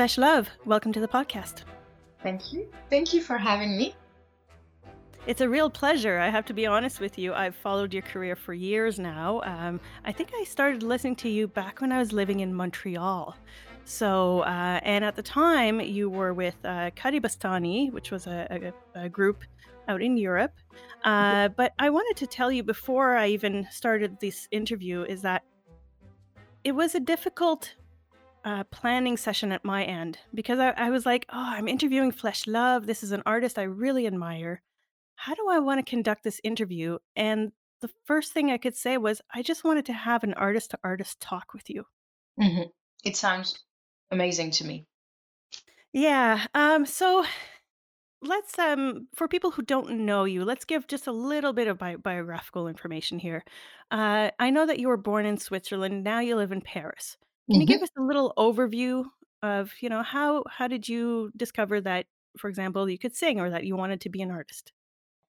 [0.00, 1.64] Flèche Love, welcome to the podcast.
[2.22, 2.66] Thank you.
[2.88, 3.94] Thank you for having me.
[5.26, 6.18] It's a real pleasure.
[6.18, 7.34] I have to be honest with you.
[7.34, 9.42] I've followed your career for years now.
[9.44, 13.36] Um, I think I started listening to you back when I was living in Montreal.
[13.84, 19.02] So, uh, and at the time, you were with uh, Kadebostany, which was a, a,
[19.02, 19.44] a group
[19.86, 20.54] out in Europe.
[21.04, 25.42] Uh, but I wanted to tell you before I even started this interview is that
[26.64, 27.74] it was a difficult
[28.44, 32.46] uh, planning session at my end because I, I was like, oh, I'm interviewing Flèche
[32.46, 32.86] Love.
[32.86, 34.62] This is an artist I really admire.
[35.16, 36.98] How do I want to conduct this interview?
[37.16, 40.70] And the first thing I could say was, I just wanted to have an artist
[40.72, 41.84] to artist talk with you.
[42.38, 42.62] hmm
[43.04, 43.64] It sounds
[44.10, 44.86] amazing to me.
[45.92, 46.46] Yeah.
[46.54, 46.86] Um.
[46.86, 47.24] So
[48.22, 51.78] let's um for people who don't know you, let's give just a little bit of
[51.78, 53.44] bi- biographical information here.
[53.90, 56.04] Uh, I know that you were born in Switzerland.
[56.04, 57.16] Now you live in Paris.
[57.50, 59.10] Can you hmm give us a little overview
[59.42, 62.06] of you know how how did you discover that,
[62.38, 64.72] for example, you could sing or that you wanted to be an artist?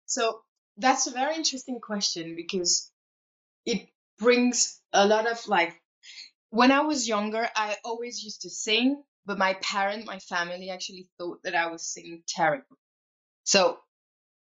[0.05, 0.43] So
[0.77, 2.91] that's a very interesting question because
[3.65, 5.81] it brings a lot of like,
[6.51, 11.09] when I was younger, I always used to sing, but my parent, my family actually
[11.17, 12.77] thought that I was singing terrible.
[13.45, 13.79] So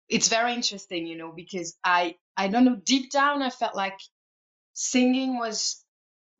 [0.09, 3.99] it's very interesting, you know, because I, I don't know, deep down, I felt like
[4.73, 5.82] singing was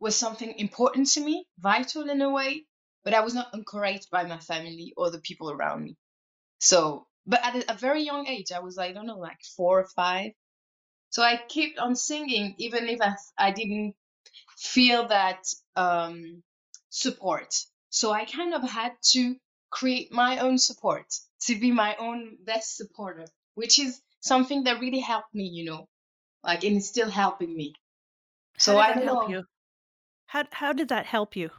[0.04, 2.66] was something important to me, vital in a way,
[3.06, 5.96] but I was not encouraged by my family or the people around me.
[6.60, 9.88] So, but at a, very young age, I was, I don't know, like four or
[9.96, 10.32] five.
[11.10, 13.96] So I kept on singing, even if I, I didn't
[14.58, 15.42] feel that
[15.78, 16.44] um,
[16.90, 17.56] support.
[17.90, 19.38] So I kind of had to
[19.70, 21.06] create my own support,
[21.46, 25.88] to be my own best supporter, which is something that really helped me, you know,
[26.44, 27.74] like, and it's still helping me.
[28.58, 29.30] So I help know.
[29.30, 29.44] you?
[30.34, 31.52] How how did that help you?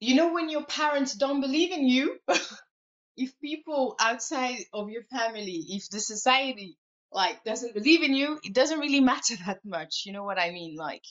[0.00, 2.18] You know, when your parents don't believe in you,
[3.16, 6.78] if people outside of your family, if the society
[7.12, 10.04] like doesn't believe in you, it doesn't really matter that much.
[10.06, 10.76] You know what I mean?
[10.76, 11.04] Like,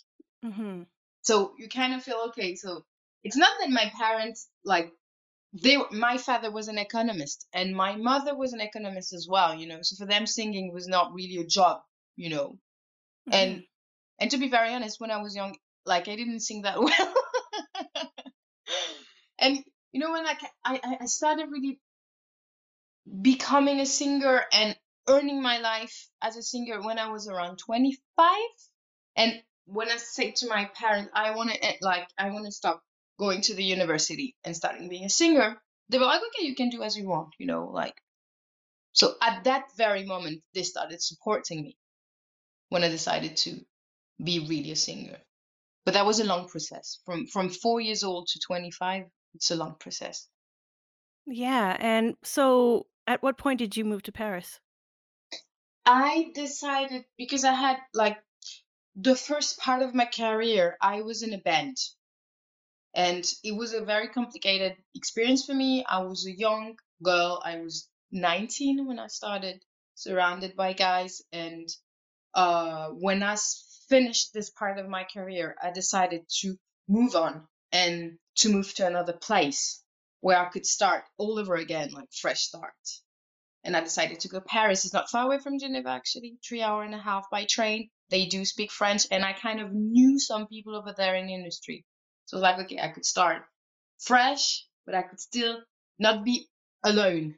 [0.44, 0.84] hmm
[1.22, 2.56] so you kind of feel okay.
[2.56, 2.86] So
[3.24, 4.92] it's not that my parents like
[5.54, 9.68] they my father was an economist and my mother was an economist as well, you
[9.68, 9.80] know.
[9.82, 11.82] So for them singing was not really a job,
[12.16, 12.60] you know.
[13.28, 13.64] hmm And
[14.20, 15.56] and to be very honest, when I was young,
[15.88, 17.14] like I didn't sing that well.
[19.40, 21.80] and you know when like I I started really
[23.22, 24.76] becoming a singer and
[25.08, 28.38] earning my life as a singer when I was around 25.
[29.16, 32.52] And when I said to my parents, I want to eh, like I want to
[32.52, 32.84] stop
[33.18, 35.58] going to the university and starting being a singer,
[35.90, 37.96] they were like, okay, you can do as you want, you know, like.
[38.94, 41.78] So at that very moment, they started supporting me
[42.70, 43.60] when I decided to
[44.24, 45.18] be really a singer.
[45.88, 47.00] But that was a long process.
[47.06, 49.06] From from four years old to 25,
[49.36, 50.28] it's a long process.
[51.26, 51.78] Yeah.
[51.80, 54.60] And so, at what point did you move to Paris?
[55.86, 58.18] I decided because I had like
[58.98, 61.78] the first part of my career, I was in a band
[62.94, 65.86] and it was a very complicated experience for me.
[65.88, 67.42] I was a young girl.
[67.46, 69.64] I was 19 when I started,
[69.96, 71.22] surrounded by guys.
[71.32, 71.70] And
[72.34, 73.36] uh, when I
[73.90, 76.56] finished this part of my career, I decided to
[76.88, 79.84] move on and to move to another place
[80.22, 82.74] where I could start all over again, like fresh start
[83.68, 84.86] and I decided to go Paris.
[84.86, 87.90] It's not far away from Geneva, actually, three hour and a half by train.
[88.10, 91.34] They do speak French, and I kind of knew some people over there in the
[91.34, 91.86] industry.
[92.26, 93.44] So I was like, okay, I could start
[94.00, 95.58] fresh, but I could still
[96.00, 96.48] not be
[96.84, 97.36] alone.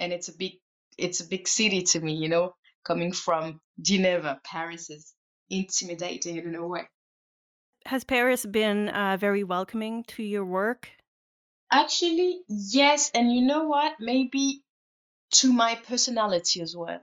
[0.00, 0.54] And it's a big,
[0.98, 2.54] it's a big city to me, you know,
[2.84, 4.40] coming from Geneva.
[4.44, 5.14] Paris is
[5.52, 6.88] intimidating in a way.
[7.86, 10.88] Has Paris been uh, very welcoming to your work?
[11.70, 13.94] Actually, yes, and you know what?
[14.00, 14.62] Maybe
[15.32, 17.00] to my personality as well,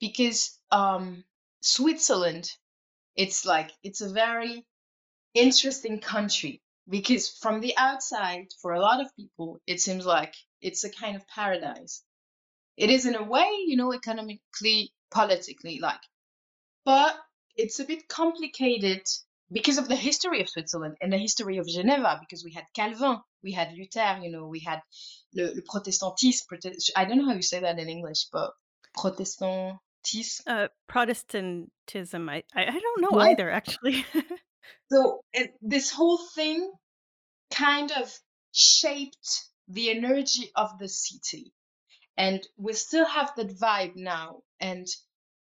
[0.00, 1.24] because um,
[1.62, 2.50] Switzerland
[3.16, 4.64] it's like it's a very
[5.34, 10.84] interesting country because from the outside for a lot of people it seems like it's
[10.84, 12.02] a kind of paradise
[12.76, 16.00] it is in a way you know economically politically like
[16.84, 17.14] but
[17.56, 19.02] it's a bit complicated
[19.52, 23.18] because of the history of switzerland and the history of geneva because we had calvin
[23.42, 24.80] we had luther you know we had
[25.34, 28.52] le, le protestantisme prote- i don't know how you say that in english but
[28.96, 29.78] protestantisme
[30.46, 32.28] Uh, Protestantism.
[32.28, 34.04] I, I don't know either, actually.
[34.90, 36.70] so it, this whole thing
[37.50, 38.10] kind of
[38.52, 41.52] shaped the energy of the city.
[42.16, 44.42] And we still have that vibe now.
[44.58, 44.86] And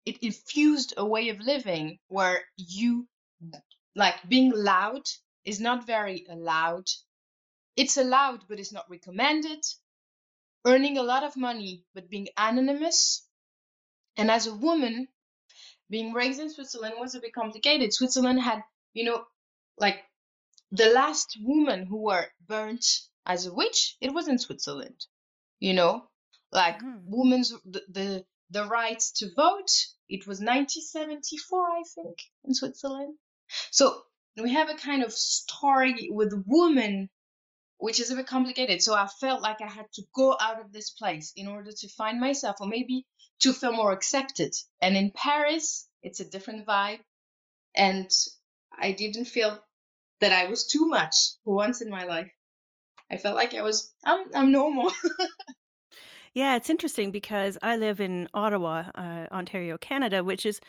[0.05, 3.07] it infused a way of living where you,
[3.95, 5.03] like, being loud
[5.45, 6.87] is not very allowed.
[7.75, 9.63] it's allowed but it's not recommended,
[10.65, 13.27] earning a lot of money but being anonymous.
[14.17, 15.07] And as a woman,
[15.89, 17.93] being raised in Switzerland was a bit complicated.
[17.93, 18.63] Switzerland had,
[18.93, 19.25] you know,
[19.77, 20.03] like
[20.71, 22.85] the last woman who were burnt
[23.25, 25.05] as a witch, it was in Switzerland.
[25.59, 26.09] You know,
[26.51, 27.03] like Mhm.
[27.05, 29.71] women's the the, the rights to vote,
[30.09, 33.15] it was 1974, I think, in Switzerland.
[33.71, 34.01] So
[34.41, 37.09] we have a kind of story with women
[37.83, 38.81] which is a bit complicated.
[38.81, 41.89] So I felt like I had to go out of this place in order to
[41.89, 43.05] find myself or maybe
[43.41, 44.53] to feel more accepted.
[44.81, 46.99] And in Paris, it's a different vibe.
[47.75, 48.09] And
[48.71, 49.61] I didn't feel
[50.21, 51.13] that I was too much
[51.43, 52.31] for once in my life.
[53.11, 54.89] I felt like I was, I'm, I'm normal.
[56.33, 60.59] Yeah, it's interesting because I live in Ottawa, uh, Ontario, Canada, which is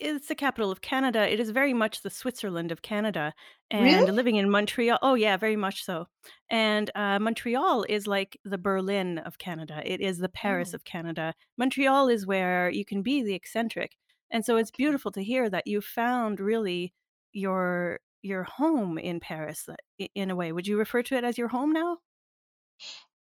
[0.00, 1.28] it's the capital of Canada.
[1.32, 3.34] It is very much the Switzerland of Canada.
[3.78, 4.08] really?
[4.08, 6.06] And living in Montreal, oh yeah, very much so.
[6.50, 9.82] And uh, Montreal is like the Berlin of Canada.
[9.84, 11.34] It is the Paris Oh, of Canada.
[11.58, 13.96] Montreal is where you can be the eccentric.
[14.30, 14.72] And so it's okay.
[14.72, 16.94] beautiful to hear that you found really
[17.32, 20.52] your your home in Paris uh, i- in a way.
[20.52, 21.98] Would you refer to it as your home now?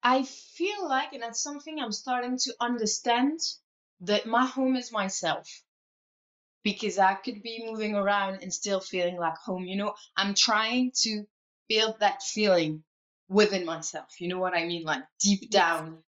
[0.08, 3.40] I feel like, and that's something I'm starting to understand,
[4.00, 5.46] that my home is myself.
[6.64, 9.64] because I could be moving around and still feeling like home.
[9.64, 11.25] You know, I'm trying to
[11.69, 12.84] build that feeling
[13.28, 14.08] within myself.
[14.20, 14.84] You know what I mean?
[14.84, 16.02] Like deep down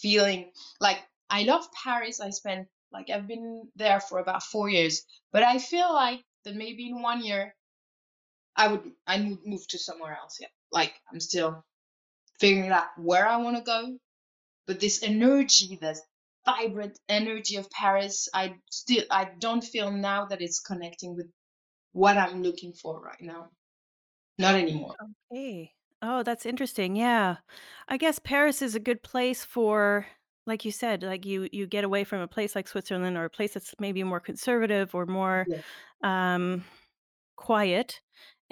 [0.00, 0.98] feeling like
[1.30, 2.20] I love Paris.
[2.20, 6.56] I spent like I've been there for about four years, but I feel like that
[6.56, 7.54] maybe in one year
[8.56, 10.38] I would I would move to somewhere else.
[10.40, 11.64] Yeah, like I'm still
[12.40, 13.98] figuring out where I want to go,
[14.66, 16.00] but this energy, this
[16.46, 21.30] vibrant energy of Paris, I still I don't feel now that it's connecting with
[21.92, 23.50] what I'm looking for right now.
[24.38, 24.96] Not anymore.
[25.32, 25.72] Okay.
[26.02, 26.96] Oh, that's interesting.
[26.96, 27.36] Yeah.
[27.88, 30.06] I guess Paris is a good place for
[30.46, 33.30] like you said, like you you get away from a place like Switzerland or a
[33.30, 35.62] place that's maybe more conservative or more Yeah.
[36.02, 36.64] um
[37.36, 38.00] quiet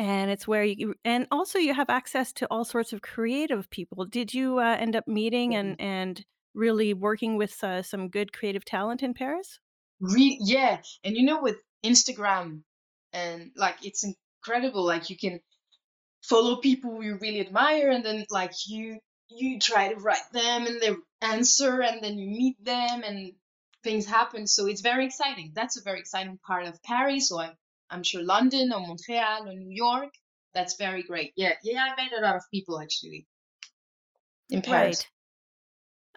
[0.03, 4.05] and it's where you and also you have access to all sorts of creative people.
[4.05, 8.65] Did you uh, end up meeting and and really working with uh, some good creative
[8.65, 9.61] talent in Paris?
[10.01, 12.63] Re- yeah, and you know with Instagram
[13.13, 14.85] and like it's incredible.
[14.85, 15.39] Like you can
[16.21, 18.99] follow people you really admire, and then like you
[19.31, 23.35] you try to write them, and they answer, and then you meet them, and
[23.85, 24.49] things happen.
[24.49, 25.53] So it's very exciting.
[25.55, 27.29] That's a very exciting part of Paris.
[27.29, 27.53] So I'm
[27.93, 30.11] I'm sure London or Montreal or New York.
[30.55, 31.33] That's very great.
[31.37, 31.87] Yeah, yeah.
[31.97, 33.27] I met a lot of people actually
[34.51, 35.05] in Paris.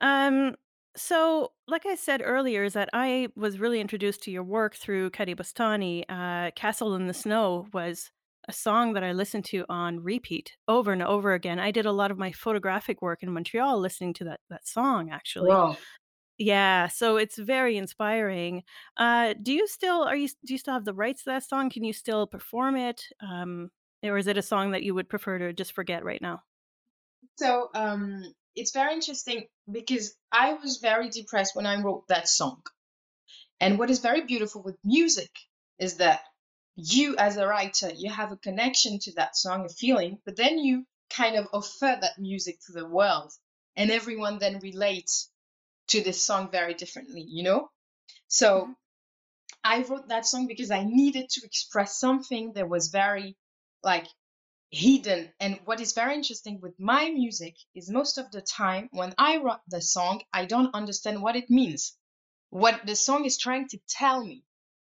[0.01, 0.27] Right.
[0.27, 0.55] Um,
[0.97, 5.11] so, like I said earlier, is that I was really introduced to your work through
[5.11, 6.05] Kadebostany.
[6.07, 8.11] Uh, Castle in the Snow was
[8.47, 11.59] a song that I listened to on repeat over and over again.
[11.59, 15.09] I did a lot of my photographic work in Montreal listening to that that song
[15.11, 15.49] actually.
[15.49, 15.77] Wow.
[16.37, 18.63] Yeah, so it's very inspiring.
[18.97, 21.69] Uh, do you still are you do you still have the rights to that song?
[21.69, 23.03] Can you still perform it?
[23.21, 23.71] Um,
[24.03, 26.43] or is it a song that you would prefer to just forget right now?
[27.37, 32.61] So um, it's very interesting because I was very depressed when I wrote that song.
[33.59, 35.31] And what is very beautiful with music
[35.79, 36.21] is that
[36.75, 40.57] you, as a writer, you have a connection to that song, a feeling, but then
[40.59, 43.31] you kind of offer that music to the world,
[43.77, 45.31] and everyone then relates
[45.89, 47.71] to this song very differently, you know?
[48.27, 48.75] So Mhm.
[49.63, 53.37] I wrote that song because I needed to express something that was very
[53.83, 54.07] like
[54.71, 55.33] hidden.
[55.39, 59.37] And what is very interesting with my music is most of the time when I
[59.37, 61.97] write the song, I don't understand what it means,
[62.49, 64.43] what the song is trying to tell me.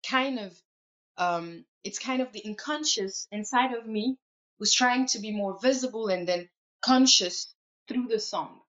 [0.07, 0.61] Kind of,
[1.17, 4.17] um, it's kind of the unconscious inside of me
[4.59, 6.49] was trying to be more visible and then
[6.81, 7.53] conscious
[7.87, 8.61] through the song.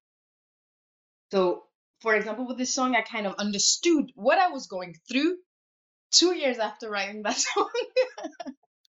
[1.30, 1.65] So,
[2.06, 5.38] for example, with this song, I kind of understood what I was going through
[6.12, 7.68] two years after writing that song.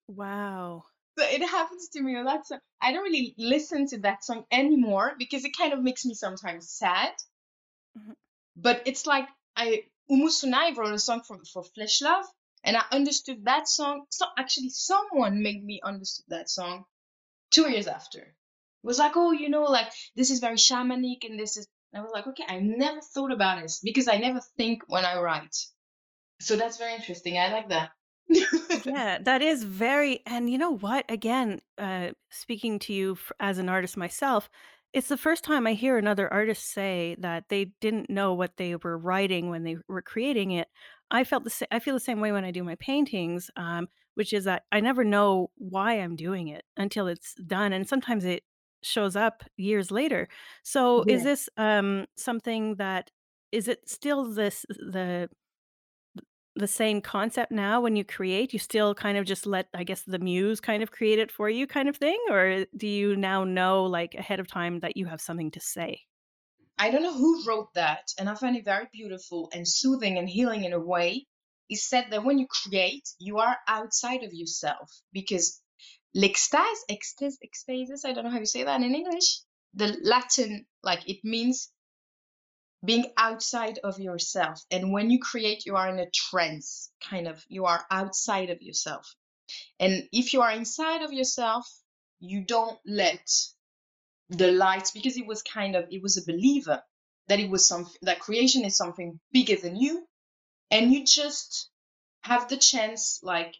[0.07, 0.83] Wow.
[1.17, 2.45] So it happens to me a lot.
[2.45, 6.13] So I don't really listen to that song anymore because it kind of makes me
[6.13, 7.11] sometimes sad.
[7.97, 8.13] Mhm.
[8.55, 12.27] But it's like I Umusunai wrote a song for for Flèche Love,
[12.63, 14.05] and I understood that song.
[14.11, 16.85] So actually, someone made me understood that song
[17.49, 18.19] two years after.
[18.19, 21.67] It was like, oh, you know, like this is very shamanic, and this is.
[21.97, 25.19] I was like, okay, I never thought about this because I never think when I
[25.19, 25.55] write.
[26.39, 27.37] So that's very interesting.
[27.37, 27.91] I like that.
[28.85, 31.05] Yeah, that is very and you know what?
[31.09, 34.49] Again, uh, speaking to you as an artist myself,
[34.93, 38.75] it's the first time I hear another artist say that they didn't know what they
[38.75, 40.67] were writing when they were creating it.
[41.11, 43.87] I felt the sa I feel the same way when I do my paintings, um,
[44.15, 48.25] which is that I never know why I'm doing it until it's done, and sometimes
[48.25, 48.43] it
[48.83, 50.27] shows up years later.
[50.63, 53.11] So is this um something that
[53.51, 55.29] is it still this the
[56.57, 58.51] the same concept now when you create?
[58.53, 61.49] You still kind of just let, I guess, the muse kind of create it for
[61.49, 62.19] you kind of thing?
[62.29, 66.01] Or do you now know like ahead of time that you have something to say?
[66.79, 70.29] I don't know who wrote that, and I find it very beautiful and soothing and
[70.29, 71.25] healing in a way.
[71.67, 75.61] He said that when you create, you are outside of yourself because
[76.17, 79.41] l'extase, ecstase, ecstasis, I don't know how you say that in English.
[79.75, 81.69] The Latin, like it means
[82.83, 84.61] being outside of yourself.
[84.71, 88.61] And when you create, you are in a trance, kind of, you are outside of
[88.61, 89.13] yourself.
[89.79, 91.67] And if you are inside of yourself,
[92.19, 93.29] you don't let
[94.29, 96.81] the light, because it was kind of, it was a believer
[97.27, 100.05] that it was something, that creation is something bigger than you.
[100.71, 101.69] And you just
[102.21, 103.55] have the chance, like,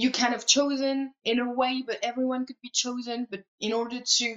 [0.00, 3.26] you kind of chosen in a way, but everyone could be chosen.
[3.30, 4.36] But in order to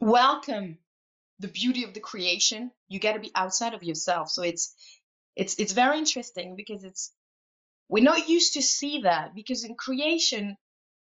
[0.00, 0.78] welcome
[1.40, 4.30] the beauty of the creation, you got to be outside of yourself.
[4.30, 4.74] So it's
[5.36, 7.12] it's it's very interesting because it's
[7.88, 10.56] we're not used to see that because in creation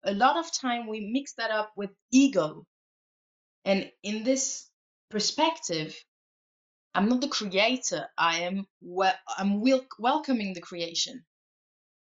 [0.05, 2.65] a lot of time we mix that up with ego
[3.65, 4.69] and in this
[5.11, 5.95] perspective
[6.95, 11.23] i'm not the creator i am well i'm wel- welcoming the creation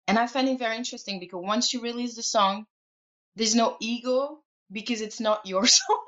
[0.07, 2.65] and i find it very interesting because once you release the song
[3.35, 6.05] there's no ego because it's not your song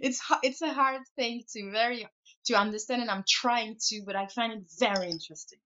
[0.00, 2.06] it's it's a hard thing to very
[2.44, 5.58] to understand and i'm trying to but i find it very interesting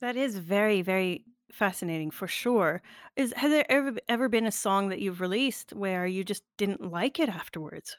[0.00, 2.82] That is very, very fascinating for sure.
[3.16, 6.90] Is has there ever ever been a song that you've released where you just didn't
[6.90, 7.96] like it afterwards?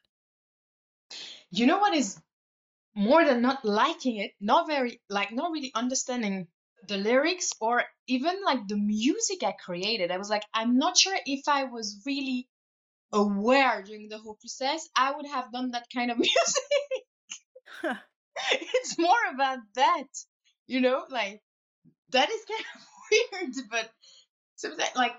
[1.51, 2.19] you know what is
[2.95, 6.47] more than not liking it not very like not really understanding
[6.87, 10.11] the lyrics or even like the music i created.
[10.11, 12.47] I was like i'm not sure if i was really
[13.13, 16.37] aware during the whole process i would have done that kind of music.
[18.51, 20.07] It's more about that
[20.67, 21.41] you know like
[22.11, 22.81] that is kind of
[23.41, 23.89] weird but
[24.55, 25.13] sometimes like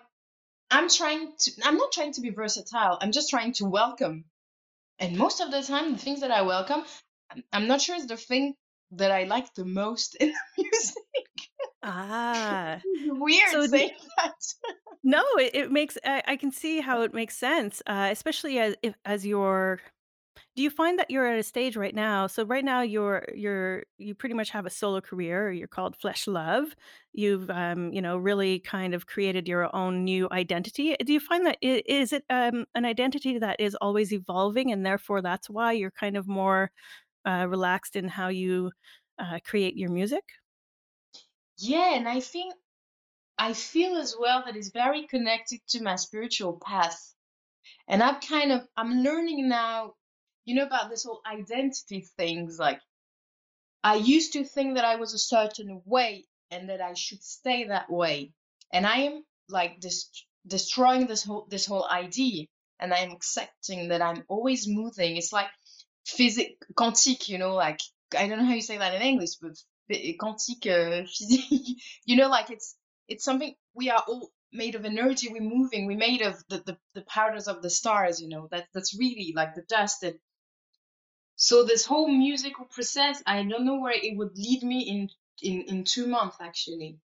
[0.71, 4.25] i'm trying to i'm not trying to be versatile i'm just trying to welcome.
[4.99, 6.85] And most of the time the things that i welcome
[7.52, 8.54] i'm, not sure it's the thing
[8.92, 11.02] that i like the most in the music
[11.82, 12.80] Ah.
[13.06, 14.34] Weird So saying that
[15.04, 18.76] no, it, it makes I, I can see how it makes sense, uh, especially as
[18.82, 19.80] if as you're
[20.56, 23.84] Do you find that you're at a stage right now so right now you're you're
[23.99, 26.75] you pretty much have a solo career, you're called Flèche Love.
[27.14, 30.96] You've, um, you know, really kind of created your own new identity.
[31.04, 34.84] Do you find that i is it, um, an identity that is always evolving and
[34.87, 36.70] therefore that's why you're kind of more,
[37.25, 38.73] uh, relaxed in how you,
[39.19, 40.25] uh, create your music?
[41.59, 42.55] yeah and i think
[43.38, 47.14] i feel as well that it's very connected to my spiritual path
[47.88, 49.93] and i'm kind of i'm learning now
[50.45, 52.81] you know about this whole identity things like
[53.85, 57.64] I used to think that I was a certain way and that I should stay
[57.64, 58.33] that way.
[58.73, 60.09] And I am like this
[60.47, 62.47] destroying this whole this whole idea
[62.79, 65.17] and I'm accepting that I'm always moving.
[65.17, 65.49] It's like
[66.06, 67.80] physique quantique, you know, like
[68.16, 69.56] I don't know how you say that in English, but
[70.18, 72.76] quantique uh, physique, you know, like it's
[73.09, 76.78] it's something we are all made of energy, we're moving, we're made of the, the,
[76.94, 80.16] the powders of the stars, you know, that that's really like the dust that
[81.37, 85.11] so this whole musical process, I don't know where it would lead me in
[85.42, 86.99] in in two months actually,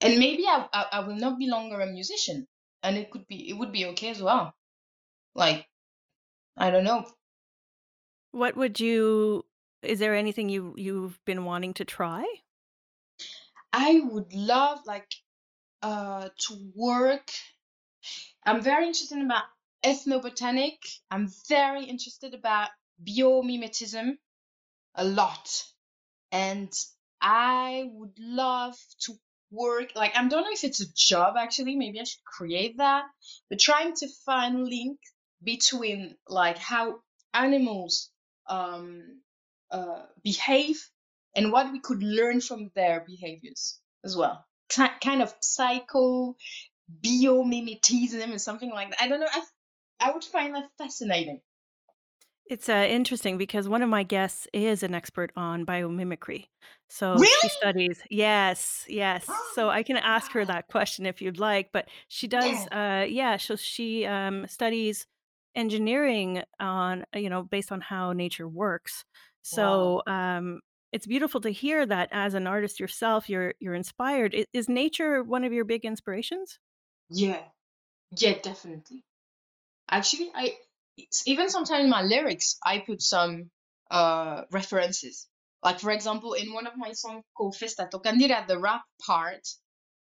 [0.00, 2.48] and maybe I, I I will not be longer a musician,
[2.82, 4.54] and it could be it would be okay as well.
[5.34, 5.66] Like
[6.56, 7.06] I don't know.
[8.32, 9.44] What would you
[9.82, 12.24] is there anything you you've been wanting to try?
[13.72, 15.10] I would love like
[15.82, 17.30] uh to work.
[18.44, 19.44] I'm very interested about
[19.84, 20.78] ethnobotanic.
[21.10, 22.70] I'm very interested about
[23.02, 24.18] biomimetism
[24.96, 25.64] a lot.
[26.32, 26.72] and
[27.20, 29.18] I would love to
[29.50, 33.04] work like I don't know if it's a job actually, maybe I should create that,
[33.50, 34.98] but trying to find link
[35.42, 37.02] between like how
[37.34, 38.10] animals
[38.48, 39.20] um
[39.70, 40.90] uh behave
[41.36, 44.46] and what we could learn from their behaviors as well.
[44.68, 46.36] Ki- Kind of psycho
[47.04, 49.02] biomimetism or something like that.
[49.02, 49.28] I don't know.
[49.30, 49.42] I,
[50.00, 51.40] I would find that fascinating.
[52.46, 56.46] It's, uh, interesting because one of my guests is an expert on biomimicry.
[56.88, 59.26] So she studies Yes, yes.
[59.54, 63.02] So I can ask her that question if you'd like, but she does, Yeah.
[63.02, 65.06] uh yeah, so she, um, studies
[65.54, 69.04] engineering on you know, based on how nature works.
[69.52, 70.02] Wow.
[70.06, 70.60] So, um,
[70.92, 74.34] it's beautiful to hear that as an artist yourself, you're you're inspired.
[74.34, 76.58] I is nature one of your big inspirations?
[77.10, 77.42] Yeah.
[78.16, 79.04] Yeah, definitely.
[79.90, 80.56] Actually, I
[81.26, 83.50] even sometimes in my lyrics, I put some
[83.90, 85.26] uh references.
[85.62, 89.46] Like for example, in one of my songs called Festa Tocandira, the rap part,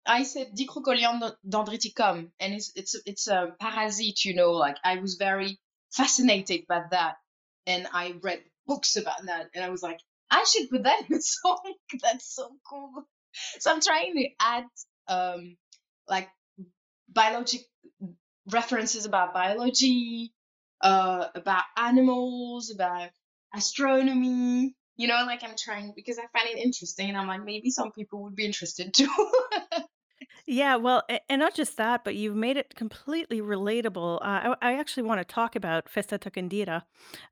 [0.05, 4.51] I said Dicrocoelium dendriticum, and it's it's it's a parasite, you know.
[4.53, 5.59] Like I was very
[5.91, 7.15] fascinated by that,
[7.67, 9.99] and I read books about that, and I was like,
[10.31, 11.73] I should put that in a song.
[12.01, 13.05] That's so cool.
[13.59, 14.65] So I'm trying to add
[15.07, 15.57] um
[16.07, 16.29] like
[17.09, 17.61] biologic
[18.51, 20.33] references about biology,
[20.81, 23.09] uh, about animals, about
[23.55, 24.75] astronomy.
[24.97, 27.91] You know, like I'm trying because I find it interesting, and I'm like maybe some
[27.91, 29.09] people would be interested too.
[30.51, 34.15] Yeah, well, a- and not just that, but you've made it completely relatable.
[34.21, 36.83] Uh, I, I actually want to talk about Festa Tocandira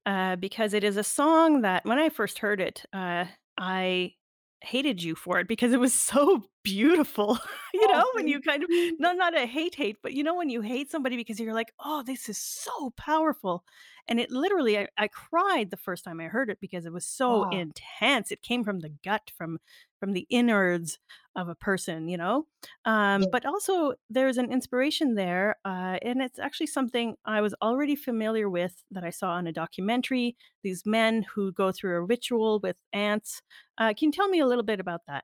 [0.06, 3.26] uh, because it is a song that when I first heard it, uh,
[3.58, 4.14] I
[4.62, 7.40] hated you for it because it was so beautiful.
[7.74, 8.98] you oh, know, when thank you kind of, you.
[9.00, 11.74] no, not a hate hate, but you know, when you hate somebody because you're like,
[11.84, 13.64] oh, this is so powerful.
[14.08, 17.06] And it literally, I, I cried the first time I heard it because it was
[17.06, 17.52] so Wow.
[17.52, 18.32] intense.
[18.32, 19.60] It came from the gut, from
[20.00, 21.00] from the innards
[21.38, 22.48] of a person, you know?
[22.84, 27.96] Um, but also, there's an inspiration there, uh, and it's actually something I was already
[27.96, 30.36] familiar with that I saw on a documentary.
[30.64, 33.42] These men who go through a ritual with ants.
[33.78, 35.24] Uh, can you tell me a little bit about that?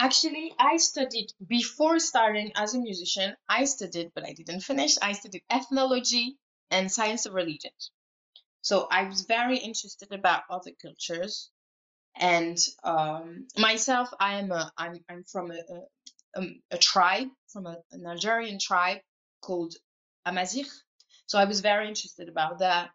[0.00, 3.36] Actually, I studied before starting as a musician.
[3.48, 4.96] I studied, but I didn't finish.
[5.00, 6.38] I studied ethnology
[6.72, 7.70] and science of religion.
[8.62, 11.51] So I was very interested about other cultures.
[12.16, 17.66] And um, myself, I am a, I'm, I'm from a, a, um, a tribe, from
[17.66, 18.98] a, an Algerian tribe
[19.42, 19.74] called
[20.26, 20.66] Amazigh.
[21.26, 22.90] So I was very interested about that.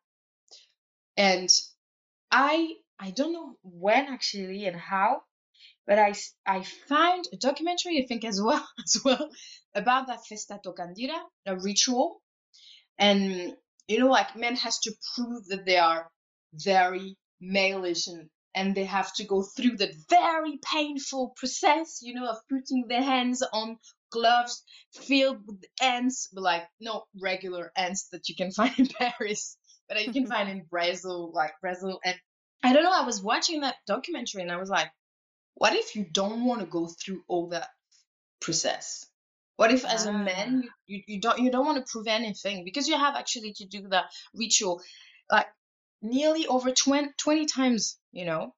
[1.18, 1.50] And
[2.32, 5.22] I, I don't know when actually and how,
[5.88, 6.14] but I,
[6.46, 9.30] I found a documentary, I think as well, as well,
[9.76, 12.18] about that Festa Tocandira, a ritual
[12.98, 13.56] and
[13.88, 16.10] you know like men has to prove that they are
[16.54, 22.28] very malish and and they have to go through that very painful process you know
[22.30, 23.78] of putting their hands on
[24.12, 29.58] gloves filled with ants but like not regular ants that you can find in paris
[29.90, 32.00] but you can find in brazil like brazil.
[32.06, 32.18] And
[32.64, 34.92] i don't know i was watching that documentary and i was like
[35.56, 37.70] what if you don't want to go through all that
[38.42, 39.06] process?
[39.58, 42.08] What if as a man Ah, you, you, you don't you don't want to prove
[42.08, 42.66] anything?
[42.66, 44.04] Because you have actually to do the
[44.36, 44.82] ritual.
[45.32, 45.48] Like
[46.02, 48.54] nearly over 20 20 times you know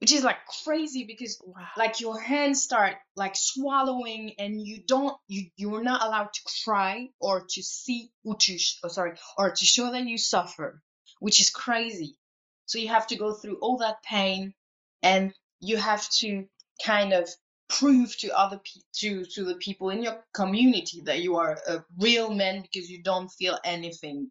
[0.00, 1.66] which is like crazy because wow.
[1.76, 7.08] like your hands start like swallowing and you don't you you're not allowed to cry
[7.20, 10.82] or to see or to sh- oh, sorry or to show that you suffer
[11.18, 12.16] which is crazy
[12.64, 14.54] so you have to go through all that pain
[15.02, 16.46] and you have to
[16.84, 17.28] kind of
[17.68, 21.84] prove to other pe- to to the people in your community that you are a
[21.98, 24.30] real man because you don't feel anything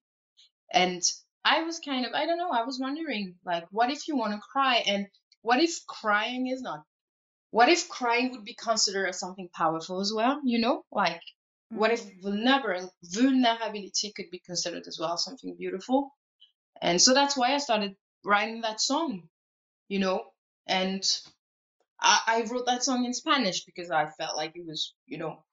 [0.73, 1.03] and
[1.49, 4.33] I was kind of, I don't know, I was wondering, like, what if you want
[4.33, 4.83] to cry?
[4.85, 5.07] And
[5.41, 6.83] what if crying is not?
[7.51, 10.41] What if crying would be considered as something powerful as well?
[10.43, 11.21] You know, like,
[11.71, 12.21] what if Mm.
[12.21, 16.15] vulnerability could be considered as well something beautiful?
[16.81, 19.29] And so that's why I started writing that song,
[19.89, 20.33] you know,
[20.67, 21.03] and
[21.99, 25.43] I, I wrote that song in Spanish because I felt like it was, you know,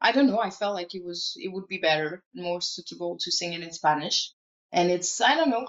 [0.00, 3.32] I don't know, I felt like it was, it would be better, more suitable to
[3.32, 4.32] sing it in Spanish.
[4.72, 5.66] And it's, I don't know,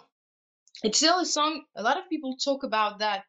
[0.83, 1.63] it's still a song.
[1.75, 3.23] A lot of people talk about that,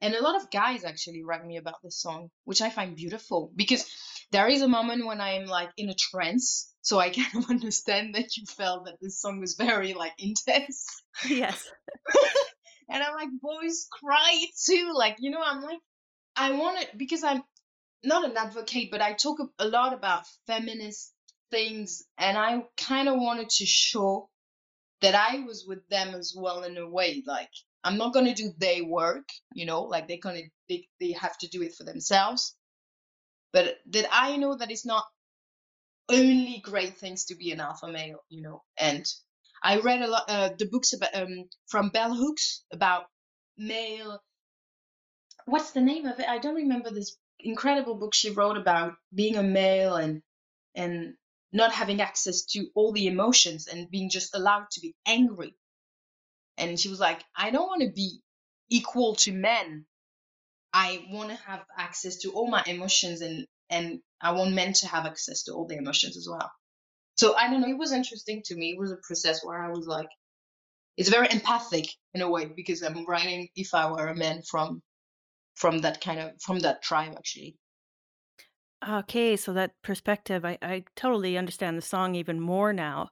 [0.00, 3.50] and a lot of guys actually write me about this song, which I find beautiful
[3.56, 3.84] because
[4.30, 6.72] there is a moment when I'm like in a trance.
[6.82, 10.86] So I kind of understand that you felt that this song was very like intense.
[11.28, 11.70] Yes.
[12.88, 14.92] And I'm like, boys cry too.
[14.94, 15.80] Like, you know, I'm like,
[16.36, 17.42] I want it because I'm
[18.04, 21.12] not an advocate, but I talk a a lot about feminist
[21.50, 24.28] things, and I kind of wanted to show
[25.02, 27.22] that I was with them as well in a way.
[27.26, 27.50] Like
[27.84, 31.48] I'm not gonna do their work, you know, like they're gonna they, they have to
[31.48, 32.56] do it for themselves.
[33.52, 35.04] But that I know that it's not
[36.10, 38.62] only great things to be an alpha male, you know.
[38.78, 39.06] And
[39.62, 43.06] I read a lot uh, the books about um from Bell Hooks about
[43.58, 44.20] male
[45.46, 46.28] what's the name of it?
[46.28, 50.22] I don't remember this incredible book she wrote about being a male and
[50.74, 51.14] and
[51.56, 55.54] not having access to all the emotions and being just allowed to be angry.
[56.58, 58.20] And she was like i don't want to be
[58.70, 59.86] equal to men.
[60.72, 64.88] I want to have access to all my emotions and and i want men to
[64.88, 66.50] have access to all their emotions as well.
[67.18, 68.72] So i don't know it was interesting to me.
[68.72, 70.08] It was a process where i was like
[70.98, 74.82] it's very empathic in a way because i'm writing if i were a man from
[75.56, 77.56] from that kind of from that tribe actually
[78.86, 83.08] Okay, so that perspective, I, I totally understand the song even more now.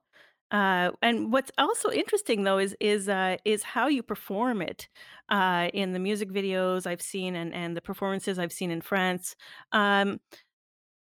[0.50, 4.88] Uh, and what's also interesting though is is uh, is how you perform it
[5.30, 9.34] uh, in the music videos I've seen and and the performances I've seen in France.
[9.72, 10.20] Um,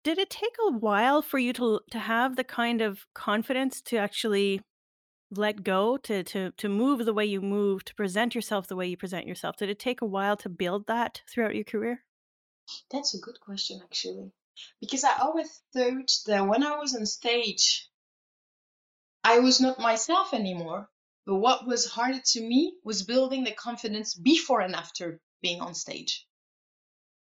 [0.04, 3.98] did it take a while for you to to have the kind of confidence to
[3.98, 4.62] actually
[5.32, 8.88] let go, to to to move the way you move, to present yourself the way
[8.88, 9.58] you present yourself?
[9.58, 12.06] Did it take a while to build that throughout your career?
[12.91, 14.32] That's a good question, actually.
[14.82, 17.88] Because I always thought that when I was on stage,
[19.24, 20.89] I was not myself anymore.
[21.26, 25.76] But what was harder to me was building the confidence before and after being on
[25.76, 26.26] stage.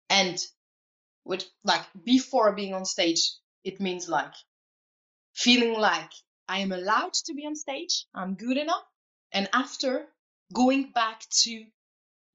[0.08, 0.38] And
[1.24, 3.32] with like before being on stage,
[3.64, 4.34] it means like
[5.34, 6.10] feeling like
[6.48, 8.84] I am allowed to be on stage, I'm good enough.
[9.32, 10.06] And after
[10.52, 11.64] going back to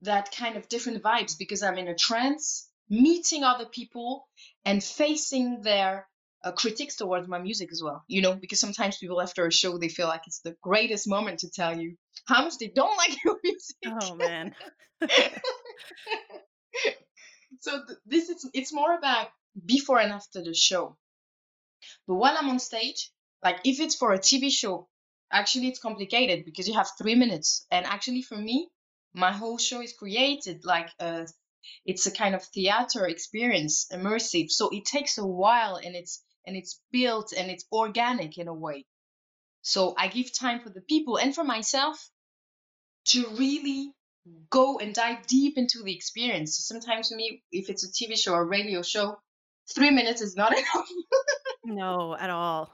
[0.02, 4.28] that kind of different vibes because I'm in a trance, meeting other people
[4.66, 6.08] and facing their
[6.44, 8.04] uh, critics towards my music as well.
[8.08, 11.40] You know, because sometimes people after a show they feel like it's the greatest moment
[11.40, 11.96] to tell you
[12.28, 13.78] how much they don't like your music.
[13.86, 14.56] Oh man.
[17.60, 19.28] so th- this is it's more about
[19.66, 20.98] before and after the show.
[22.08, 23.12] But while I'm on stage,
[23.44, 24.88] like if it's for a TV show,
[25.32, 27.66] actually it's complicated because you have three minutes.
[27.72, 28.70] And actually for me,
[29.14, 31.28] my whole show is created like a
[31.86, 34.50] it's a kind of theater experience, immersive.
[34.50, 38.54] So it takes a while and it's and it's built and it's organic in a
[38.54, 38.86] way.
[39.62, 42.10] So I give time for the people and for myself
[43.10, 43.92] to really
[44.50, 46.58] go and dive deep into the experience.
[46.58, 49.18] So sometimes for me, if it's a TV show or radio show,
[49.74, 50.88] three minutes is not enough.
[51.66, 52.74] No, at all.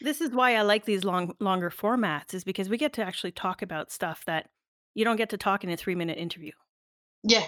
[0.00, 3.32] This is why I like these long longer formats is because we get to actually
[3.32, 4.48] talk about stuff that
[4.94, 6.52] you don't get to talk in a three-minute interview.
[7.26, 7.46] Yeah,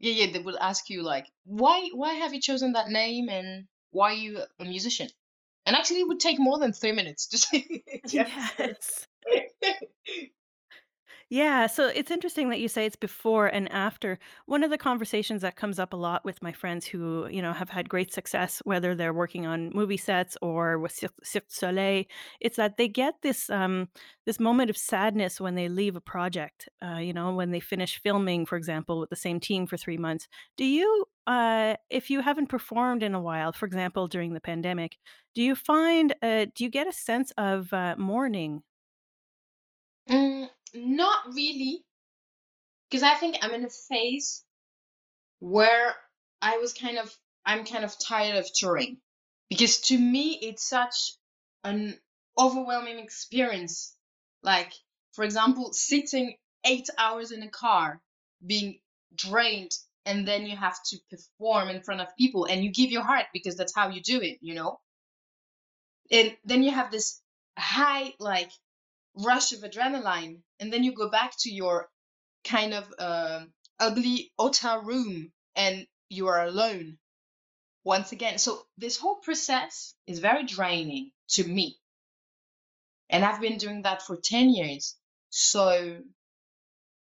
[0.00, 0.32] yeah, yeah.
[0.32, 4.16] They will ask you like, why, why have you chosen that name and why are
[4.16, 5.08] you a musician?
[5.66, 8.26] And actually, it would take more than three minutes to say answer.
[8.58, 9.06] Yes.
[11.30, 14.18] Yeah, so it's interesting that you say it's before and after.
[14.46, 17.52] One of the conversations that comes up a lot with my friends who, you know,
[17.52, 21.14] have had great success, whether they're working on movie sets or with Cirque,
[21.48, 22.04] du Soleil,
[22.40, 23.88] it's that they get this um,
[24.24, 26.66] this moment of sadness when they leave a project.
[26.82, 29.98] Uh, you know, when they finish filming, for example, with the same team for three
[29.98, 30.28] months.
[30.56, 34.96] Do you, uh, if you haven't performed in a while, for example, during the pandemic,
[35.34, 38.62] do you find, uh, do you get a sense of uh, mourning?
[40.08, 41.84] Mm, not really,
[42.88, 44.44] because I think I'm in a phase
[45.40, 45.94] where
[46.40, 48.98] I was kind of, I'm kind of tired of touring.
[49.48, 51.12] Because to me, it's such
[51.64, 51.98] an
[52.38, 53.96] overwhelming experience.
[54.42, 54.72] Like,
[55.12, 58.00] for example, sitting eight hours in a car,
[58.46, 58.78] being
[59.14, 59.72] drained,
[60.04, 63.26] and then you have to perform in front of people and you give your heart
[63.32, 64.80] because that's how you do it, you know?
[66.10, 67.20] And then you have this
[67.58, 68.50] high, like,
[69.18, 71.88] rush of adrenaline, and then you go back to your
[72.44, 76.98] kind of um ugly hotel room and you are alone
[77.84, 78.38] once again.
[78.38, 81.78] So this whole process is very draining to me.
[83.10, 84.96] And I've been doing that for 10 years.
[85.30, 86.02] So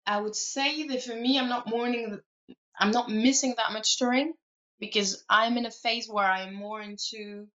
[0.05, 2.19] I would say that for me, I'm not mourning,
[2.79, 4.33] I'm not missing that much touring
[4.79, 7.47] because I'm in a phase where I'm more into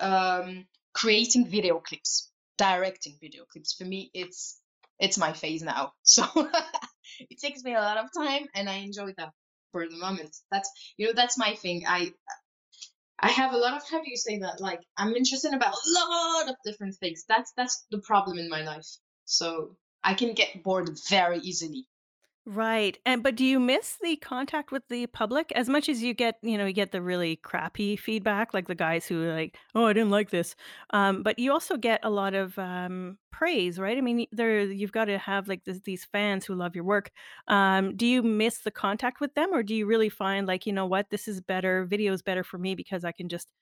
[0.00, 3.74] um, creating video clips, directing video clips.
[3.74, 4.60] For me, it's
[5.00, 5.92] it's my phase now.
[6.04, 6.24] So
[7.30, 9.32] it takes me a lot of time and I enjoy that
[9.72, 10.36] for the moment.
[10.50, 11.84] That's you know, that's my thing.
[11.88, 12.12] I
[13.20, 14.60] I have a lot of how do you say that?
[14.60, 17.24] Like I'm interested about a lot of different things.
[17.28, 18.86] That's that's the problem in my life.
[19.24, 21.86] So I can get bored very easily.
[22.50, 26.14] Right, and but do you miss the contact with the public as much as you
[26.14, 29.58] get, you know, you get the really crappy feedback, like the guys who are like,
[29.74, 30.56] "Oh, I didn't like this,"
[30.90, 33.98] um, but you also get a lot of um, praise, right?
[33.98, 37.10] I mean, there you've got to have like this, these fans who love your work.
[37.48, 40.72] Um, do you miss the contact with them, or do you really find like, you
[40.72, 43.52] know what, this is better, video is better for me because I can just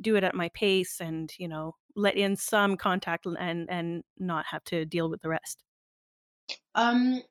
[0.00, 4.46] do it at my pace and you know let in some contact and and not
[4.46, 5.64] have to deal with the rest.
[6.74, 7.22] Um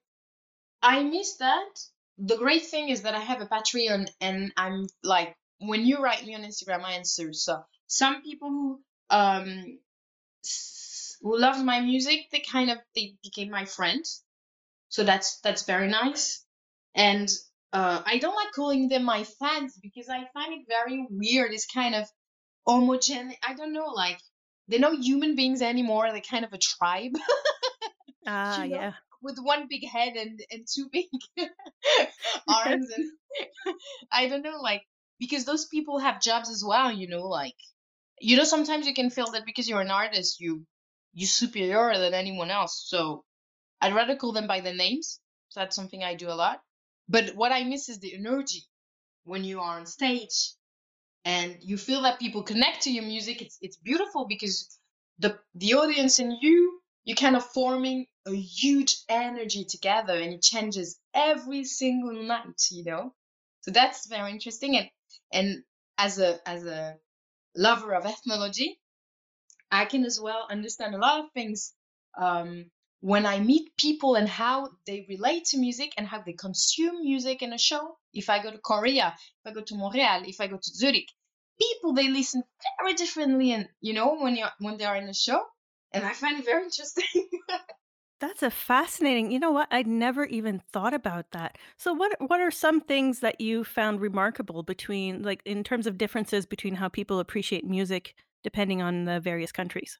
[0.86, 1.80] I miss that.
[2.20, 6.24] The great thing is that I have a Patreon and I'm like when you write
[6.26, 7.34] me on Instagram I answer.
[7.34, 9.80] So some people who um
[11.22, 14.24] who love my music they kind of they became my friends.
[14.90, 16.46] So that's that's very nice.
[16.94, 17.30] And
[17.74, 21.52] uh I don't like calling them my fans because I find it very weird.
[21.52, 22.08] It's kind of
[22.68, 24.20] homogen I don't know like
[24.68, 26.12] they're not human beings anymore.
[26.12, 27.14] They're kind of a tribe,
[28.28, 28.94] Ah, you know, yeah.
[29.26, 31.08] With one big head and and two big
[32.50, 33.12] arms and
[34.12, 34.84] I don't know, like
[35.20, 37.56] because those people have jobs as well, you know, like
[38.20, 40.66] you know sometimes you can feel that because you're an artist you
[41.14, 43.24] you're superior than anyone else so
[43.82, 46.62] i'd rather call them by their names so that's something i do a lot
[47.10, 48.64] but what i miss is the energy.
[49.26, 50.54] When you are on stage
[51.26, 54.80] and you feel that people connect to your music it's it's beautiful because
[55.20, 60.42] the the audience and you you kind of forming a huge energy together and it
[60.42, 63.14] changes every single night you know?
[63.62, 64.78] So that's very interesting.
[64.78, 64.90] And
[65.34, 65.64] and
[65.98, 66.98] as a as a
[67.56, 68.80] lover of ethnology
[69.72, 71.74] i can as well understand a lot of things
[72.18, 72.70] um,
[73.02, 77.42] when i meet people and how they relate to music and how they consume music
[77.42, 77.98] in a show.
[78.14, 81.10] If i go to korea if i go to montreal if i go to zurich
[81.62, 82.44] people they listen
[82.80, 85.42] very differently and you know when you're when they are in a show
[85.96, 87.04] and i find it very interesting
[88.22, 89.68] That's a fascinating you know what?
[89.72, 91.58] I'd never even thought about that.
[91.78, 95.98] So what what are some things that you found remarkable between like, in terms of
[95.98, 100.00] differences between how people appreciate music depending on the various countries?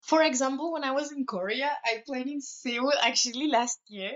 [0.00, 4.12] For example, when I was in Korea, I played in Seoul actually last year,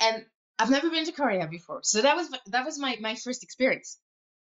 [0.00, 0.26] and
[0.58, 3.98] I've never been to Korea before, so that was that was my my first experience.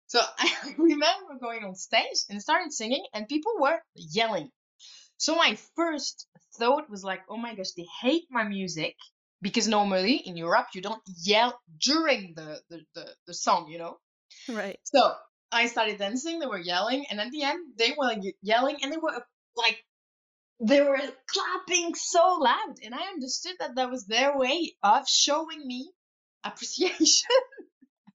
[0.07, 4.51] So I remember going on stage and started singing, and people were yelling.
[5.19, 6.27] So my first
[6.59, 8.97] thought was like, oh my gosh, they hate my music
[9.43, 13.99] because normally in Europe you don't yell during the the the, the song, you know.
[14.49, 14.79] Right.
[14.85, 15.15] So
[15.53, 18.99] I started dancing, they were yelling, and at the end they were yelling, and they
[18.99, 19.25] were
[19.57, 19.85] like
[20.61, 25.67] they were clapping so loud and i understood that that was their way of showing
[25.67, 25.91] me
[26.45, 27.29] appreciation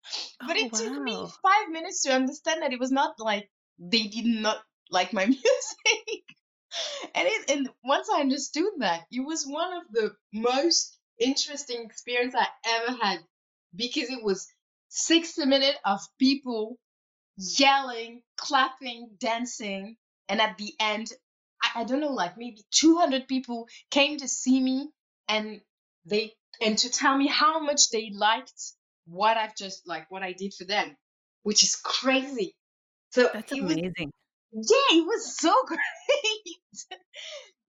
[0.47, 4.07] but Oh, it took me five minutes to understand that it was not like they
[4.07, 4.57] did not
[4.89, 6.23] like my music
[7.15, 12.33] and it and once i understood that it was one of the most interesting experience
[12.35, 13.19] i ever had
[13.75, 14.47] because it was
[14.89, 16.77] 60 minutes of people
[17.37, 19.95] yelling, clapping, dancing,
[20.27, 21.07] and at the end,
[21.61, 24.89] I, I don't know, like maybe 200 people came to see me
[25.27, 25.61] and
[26.05, 28.73] they and to tell me how much they liked
[29.05, 30.95] what I've just like what I did for them,
[31.43, 32.55] which is crazy.
[33.11, 34.11] So That's it was amazing.
[34.53, 35.79] Yeah, it was so great.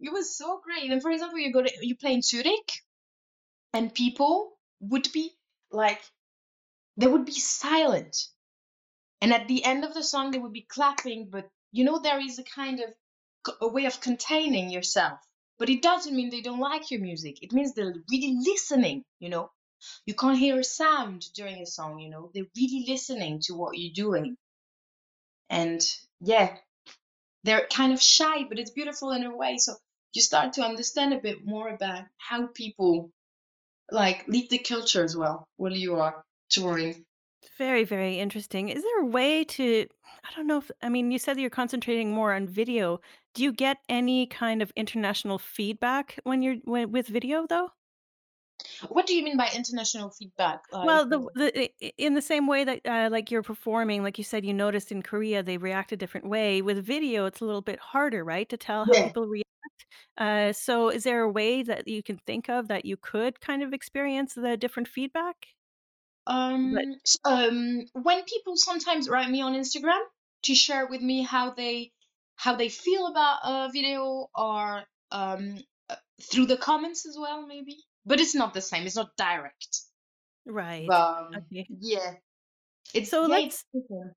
[0.01, 0.91] it was so great.
[0.91, 2.73] And for example, you go to you play in Zurich
[3.73, 5.31] and people would be
[5.71, 6.01] like
[6.97, 8.17] they would be silent.
[9.21, 12.21] And at the end of the song they would be clapping but you know there
[12.21, 12.91] is a kind of
[13.61, 15.21] a way of containing yourself.
[15.59, 17.41] But it doesn't mean they don't like your music.
[17.43, 19.51] It means they're really listening you know?
[20.07, 22.31] You can't hear a sound during a song you know?
[22.35, 24.37] They're really listening to what you're doing.
[25.49, 25.81] And
[26.21, 26.57] yeah
[27.45, 29.75] they're kind of shy but it's beautiful in a way so
[30.13, 33.11] you start to understand a bit more about how people
[33.91, 37.05] like lead the culture as well when you are touring
[37.59, 38.69] Very, very interesting.
[38.69, 39.87] Is there a way to
[40.25, 43.01] I don't know if I mean, you said you're concentrating more on video.
[43.35, 47.71] Do you get any kind of international feedback when you're when with video, though?
[48.89, 52.81] What do you mean by international feedback Well, the the in the same way that,
[52.87, 56.27] uh, like, you're performing, like you said, you noticed in Korea, they react a different
[56.29, 56.61] way.
[56.63, 59.47] With video, it's a little bit harder, right, to tell how yeah people react?
[60.19, 63.63] Uh, so is there a way that you can think of that you could kind
[63.63, 65.49] of experience the different feedback?
[66.63, 70.03] But Um, s- um, when people sometimes write me on Instagram
[70.43, 71.93] to share with me how they
[72.37, 77.85] how they feel about a video or um uh, through the comments as well, maybe.
[78.05, 78.85] But it's not the same.
[78.87, 79.81] It's not direct.
[80.47, 80.91] Right.
[80.91, 81.67] Um, Okay.
[81.81, 82.15] yeah,
[82.95, 84.13] it's So yeah, let's different.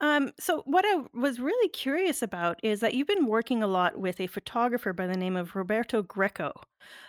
[0.00, 3.98] Um, so what I was really curious about is that you've been working a lot
[3.98, 6.52] with a photographer by the name of Roberto Greco.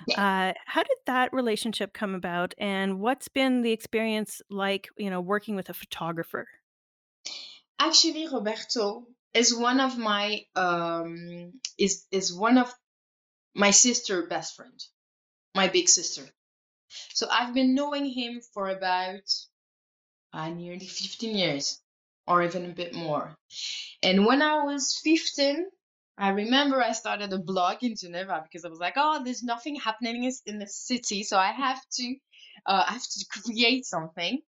[0.07, 0.49] Yeah.
[0.49, 5.21] Uh, how did that relationship come about, and what's been the experience like, you know,
[5.21, 6.47] working with a photographer?
[7.77, 12.73] Actually, Roberto is one of my um is is one of
[13.53, 14.79] my sister best friend,
[15.55, 16.23] my big sister.
[17.13, 19.21] So I've been knowing him for about
[20.33, 21.81] uh, nearly 15 years
[22.27, 23.35] or even a bit more.
[24.03, 25.65] And when I was 15,
[26.17, 29.75] I remember I started a blog in Geneva because I was like, oh, there's nothing
[29.75, 32.15] happening in the city, so I have to,
[32.65, 34.41] uh, I have to create something.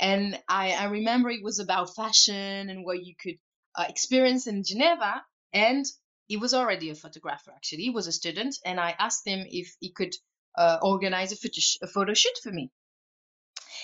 [0.00, 3.36] And I, I remember it was about fashion and what you could
[3.74, 5.22] uh, experience in Geneva.
[5.52, 5.84] And
[6.26, 7.82] he was already a photographer, actually.
[7.82, 10.14] He was a student, and I asked him if he could
[10.56, 12.70] uh, organize a photo, a photo shoot for me.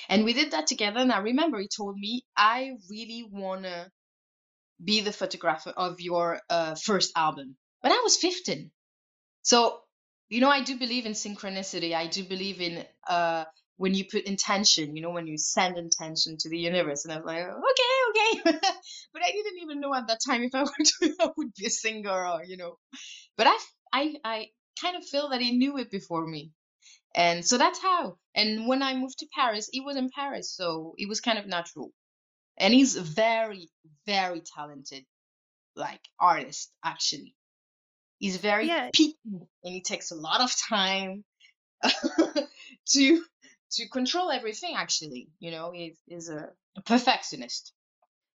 [0.09, 1.00] And we did that together.
[1.00, 3.90] And I remember he told me, I really want to
[4.83, 7.57] be the photographer of your uh, first album.
[7.83, 8.70] But I was 15.
[9.42, 9.81] So,
[10.28, 11.94] you know, I do believe in synchronicity.
[11.94, 13.44] I do believe in uh,
[13.76, 17.04] when you put intention, you know, when you send intention to the universe.
[17.04, 18.59] And I was like, okay, okay.
[19.12, 20.62] but I didn't even know at that time if I
[21.02, 22.76] would, I would be a singer or, you know.
[23.37, 23.59] But I,
[23.92, 24.46] I, I
[24.81, 26.52] kind of feel that he knew it before me.
[27.18, 28.18] And so that's how.
[28.35, 30.52] And when I moved to Paris, he was in Paris.
[30.54, 31.92] So it was kind of natural.
[32.59, 33.70] And he's a very,
[34.07, 35.07] very talented,
[35.76, 37.35] like, artist, actually.
[38.18, 39.18] He's very Yeah, picky
[39.64, 41.24] and he takes a lot of time
[42.88, 43.24] to
[43.72, 47.72] to control everything actually you know he is a, a perfectionist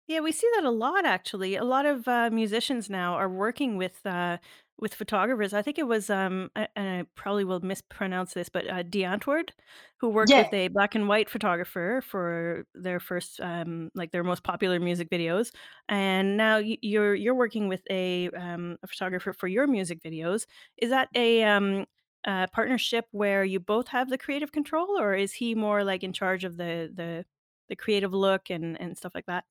[0.09, 1.57] Yeah, we see that a lot actually.
[1.57, 4.39] A lot of uh, musicians now are working with uh,
[4.83, 5.55] with photographers.
[5.55, 9.51] I think it was, um, and I probably will mispronounce this, but uh, Die Antwoord,
[9.99, 14.25] who worked yeah with a black and white photographer for their first, um, like their
[14.25, 15.53] most popular music videos,
[15.89, 20.47] and now y- you're you're working with a, um, a photographer for your music videos.
[20.79, 21.87] Is that a um,
[22.25, 26.13] uh, partnership where you both have the creative control, or is he more like in
[26.13, 27.25] charge of the the
[27.69, 29.45] the creative look and and stuff like that?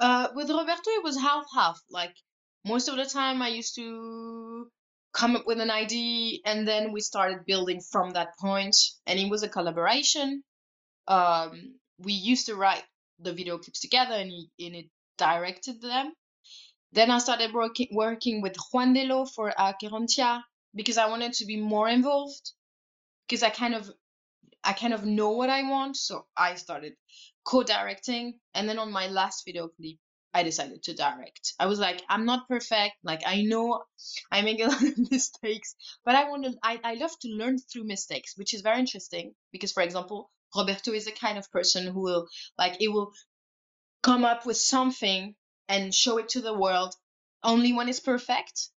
[0.00, 2.16] uh with roberto it was half half like
[2.68, 4.66] most of the time i used to
[5.12, 8.76] come up with an idea and then we started building from that point
[9.06, 10.42] and it was a collaboration
[11.08, 12.84] um we used to write
[13.20, 16.12] the video clips together and he, and it directed them
[16.92, 20.42] then i started working working with juan delo for Acherontia
[20.74, 22.52] because i wanted to be more involved
[23.26, 23.90] because i kind of
[24.64, 26.94] I kind of know what I want, so I started
[27.44, 28.38] co-directing.
[28.54, 29.96] And then on my last video clip,
[30.34, 31.54] I decided to direct.
[31.58, 32.96] I was like, I'm not perfect.
[33.02, 33.84] Like I know
[34.30, 36.54] I make a lot of mistakes, but I want to.
[36.62, 40.92] I I love to learn through mistakes, which is very interesting because, for example, Roberto
[40.92, 43.12] is the kind of person who will like it will
[44.02, 45.34] come up with something
[45.68, 46.94] and show it to the world
[47.42, 48.70] only when it's perfect.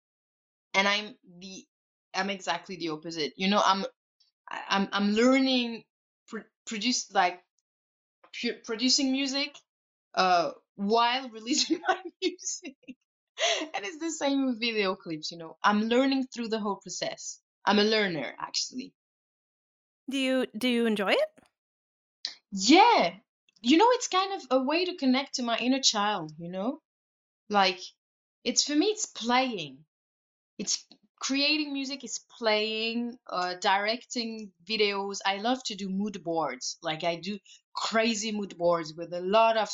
[0.73, 1.65] And I'm the
[2.13, 3.33] I'm exactly the opposite.
[3.38, 3.85] You know, I'm
[4.49, 5.83] I'm I'm learning
[6.27, 7.41] pr- produce like
[8.41, 9.55] pu- producing music
[10.15, 12.75] uh while releasing my music.
[13.75, 15.57] And it's the same with video clips, you know.
[15.63, 17.41] I'm learning through the whole process.
[17.65, 18.93] I'm a learner actually.
[20.09, 21.29] Do you do you enjoy it?
[22.51, 23.15] Yeah.
[23.61, 26.81] You know, it's kind of a way to connect to my inner child, you know?
[27.49, 27.79] Like
[28.43, 29.85] it's for me it's playing.
[30.59, 30.85] it's
[31.19, 37.15] creating music is playing uh directing videos i love to do mood boards like i
[37.17, 37.39] do
[37.73, 39.69] crazy mood boards with a lot of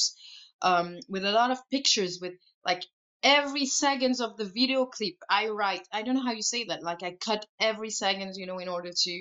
[0.66, 2.34] um with a lot of pictures with
[2.66, 2.84] like
[3.24, 6.84] every seconds of the video clip i write i don't know how you say that
[6.84, 9.16] like i cut every second you know in order to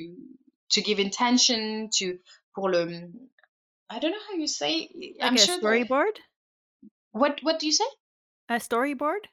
[0.71, 2.19] to give intention to
[2.55, 2.85] pour le
[3.91, 4.73] i don't know how you say
[5.21, 6.17] Like i'm sure the storyboard?
[7.13, 7.91] what what do you say
[8.49, 9.25] A storyboard?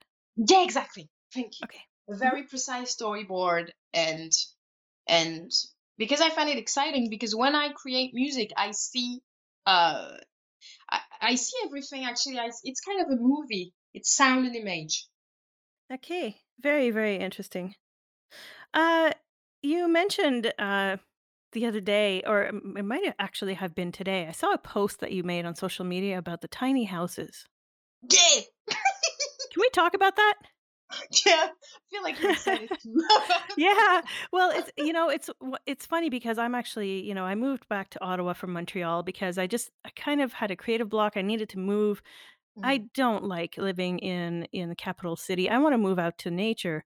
[0.51, 1.83] yeah exactly thank you Okay.
[2.09, 2.19] a Mhm.
[2.27, 4.31] very precise storyboard and
[5.07, 5.51] and
[5.97, 9.21] because I find it exciting because when I create music, I see
[9.65, 10.17] uh
[11.21, 12.39] I, see everything actually.
[12.39, 13.73] I, it's kind of a movie.
[13.93, 15.07] It's sound and image.
[15.91, 16.41] Okay.
[16.59, 17.75] Very, very interesting.
[18.73, 19.11] Uh,
[19.61, 20.97] you mentioned uh
[21.53, 24.25] the other day, or it it might actually have been today.
[24.27, 27.45] I saw a post that you made on social media about the tiny houses.
[28.09, 28.41] Yeah,
[29.51, 30.35] Can we talk about that?
[31.25, 31.49] yeah.
[31.51, 32.69] I feel like too.
[33.55, 34.01] Yeah.
[34.31, 35.29] Well, it's you know, it's
[35.65, 39.37] it's funny because I'm actually, you know, I moved back to Ottawa from Montreal because
[39.37, 41.17] I just I kind of had a creative block.
[41.17, 42.01] I needed to move.
[42.63, 45.49] I Mm, don't like living in in the capital city.
[45.49, 46.85] I want to move out to nature.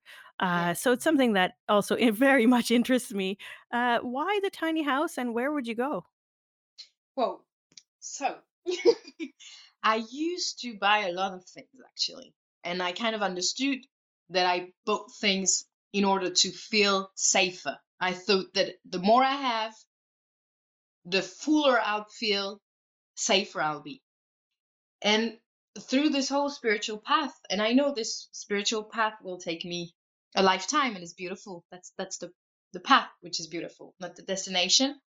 [0.53, 0.65] yeah.
[0.65, 3.37] Uh, so it's something that also very much interests me.
[3.71, 6.05] Uh, why the tiny house and where would you go?
[7.15, 7.45] Whoa.
[7.99, 8.41] So
[9.83, 13.79] I used to buy a lot of things actually, and I kind of understood
[14.29, 17.77] that I bought things in order to feel safer.
[17.99, 19.73] I thought that the more I have,
[21.05, 22.59] the fuller I'll feel,
[23.15, 24.01] safer I'll be.
[25.01, 25.37] And
[25.79, 29.93] through this whole spiritual path, and I know this spiritual path will take me
[30.35, 31.63] a lifetime and it's beautiful.
[31.71, 32.31] That's that's the
[32.73, 34.99] the path which is beautiful, not the destination.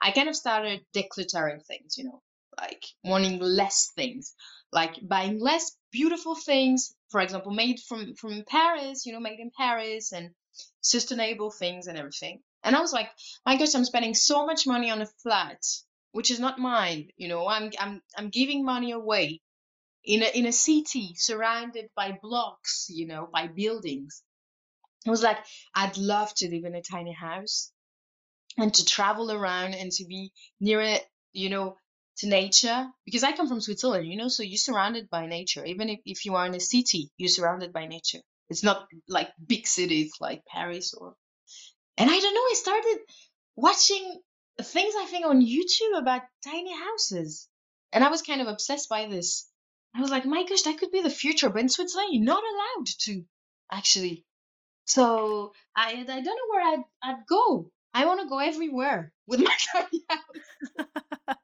[0.00, 2.22] I kind of started decluttering things, you know,
[2.60, 4.34] like wanting less things,
[4.72, 9.52] like buying less beautiful things, for example, made from from Paris, you know, made in
[9.56, 10.30] Paris and
[10.80, 12.40] sustainable things and everything.
[12.64, 13.10] And I was like,
[13.46, 15.62] my gosh, I'm spending so much money on a flat,
[16.12, 17.46] which is not mine, you know.
[17.46, 19.40] I'm I'm I'm giving money away
[20.04, 24.22] in a in a city surrounded by blocks, you know, by buildings.
[25.06, 25.38] I was like,
[25.74, 27.72] I'd love to live in a tiny house
[28.56, 31.76] and to travel around and to be near it, you know,
[32.18, 32.86] to nature.
[33.04, 35.64] Because I come from Switzerland, you know, so you're surrounded by nature.
[35.64, 38.20] Even if, if you are in a city, you're surrounded by nature.
[38.48, 41.14] It's not like big cities like Paris or.
[41.96, 42.98] And I don't know, I started
[43.56, 44.20] watching.
[44.60, 47.48] things I think on YouTube about tiny houses.
[47.92, 49.48] And I was kind of obsessed by this.
[49.94, 52.42] I was like, my gosh, that could be the future, but in Switzerland, you're not
[52.42, 53.24] allowed to
[53.70, 54.24] actually.
[54.86, 57.70] So I I don't know where I'd I'd go.
[57.94, 59.86] I want to go everywhere with my house.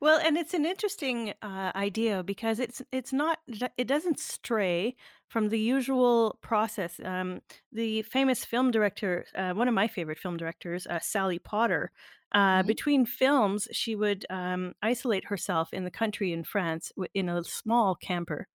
[0.00, 3.38] Well, and it's an interesting, uh, idea because it's it's not
[3.76, 4.96] it doesn't stray
[5.28, 7.00] from the usual process.
[7.04, 7.40] Um,
[7.72, 11.90] the famous film director, uh, one of my favorite film directors, uh, Sally Potter,
[12.32, 12.62] uh, Mhm.
[12.62, 17.94] between films, she would, um, isolate herself in the country in France in a small
[17.96, 18.46] camper.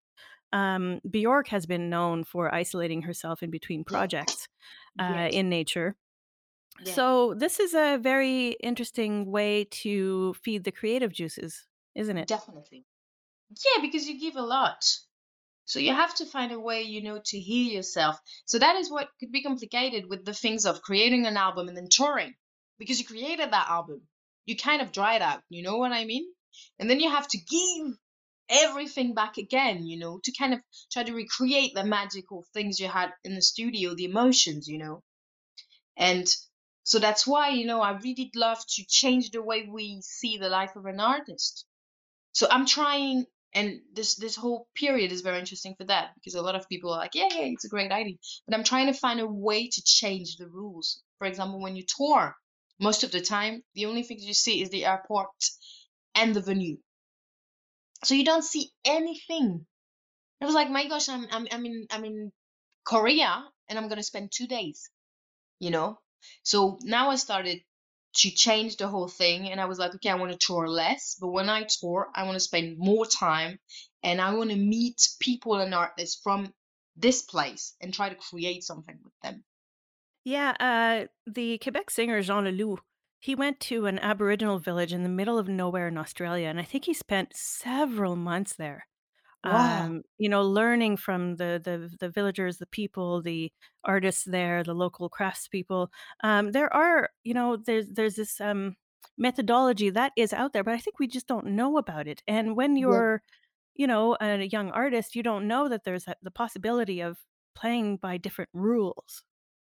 [0.54, 4.48] Um, Bjork has been known for isolating herself in between projects,
[5.00, 5.32] uh, Yes.
[5.32, 5.96] in nature.
[6.84, 6.94] Yeah.
[6.94, 12.28] So this is a very interesting way to feed the creative juices, isn't it?
[12.28, 12.86] Definitely.
[13.50, 14.84] Yeah, because you give a lot.
[15.66, 18.20] So you have to find a way, you know, to heal yourself.
[18.46, 21.78] So that is what could be complicated with the things of creating an album and
[21.78, 22.34] then touring.
[22.78, 24.02] Because you created that album.
[24.46, 26.26] You kind of dried out, you know what I mean?
[26.80, 27.96] And then you have to give
[28.50, 30.60] everything back again, you know, to kind of
[30.92, 35.04] try to recreate the magical things you had in the studio, the emotions, you know.
[35.96, 36.28] And
[36.92, 40.50] so that's why, you know, I really love to change the way we see the
[40.50, 41.64] life of an artist
[42.34, 46.42] so I'm trying, and this this whole period is very interesting for that because a
[46.42, 48.18] lot of people are like, yeah, yeah, it's a great idea.
[48.48, 51.02] But I'm trying to find a way to change the rules.
[51.20, 52.36] For example, when you tour,
[52.80, 55.30] most of the time, the only things you see is the airport
[56.16, 56.78] and the venue.
[58.06, 59.66] So you don't see anything.
[60.42, 62.32] I was like, my gosh, I'm I'm I'm in I'm in
[62.86, 64.90] Korea and I'm gonna spend two days,
[65.60, 66.00] you know?
[66.44, 67.62] So now I started
[68.14, 71.18] to change the whole thing and I was like, okay, I want to tour less,
[71.20, 73.60] but when I tour, I want to spend more time
[74.04, 76.54] and I want to meet people and artists from
[76.98, 79.44] this place and try to create something with them.
[80.24, 82.80] Yeah, uh, the Quebec singer Jean Leloup,
[83.20, 86.64] he went to an Aboriginal village in the middle of nowhere in Australia, and I
[86.64, 88.88] think he spent several months there.
[89.44, 93.52] Wow, Um, you know, learning from the the the villagers, the people, the
[93.84, 95.90] artists there, the local craftspeople.
[96.24, 98.76] Um, there are, you know, there's there's this um,
[99.18, 102.22] methodology that is out there, but I think we just don't know about it.
[102.28, 103.24] And when you're,
[103.76, 107.20] you know, a young artist, you don't know that there's the possibility of
[107.56, 109.24] playing by different rules.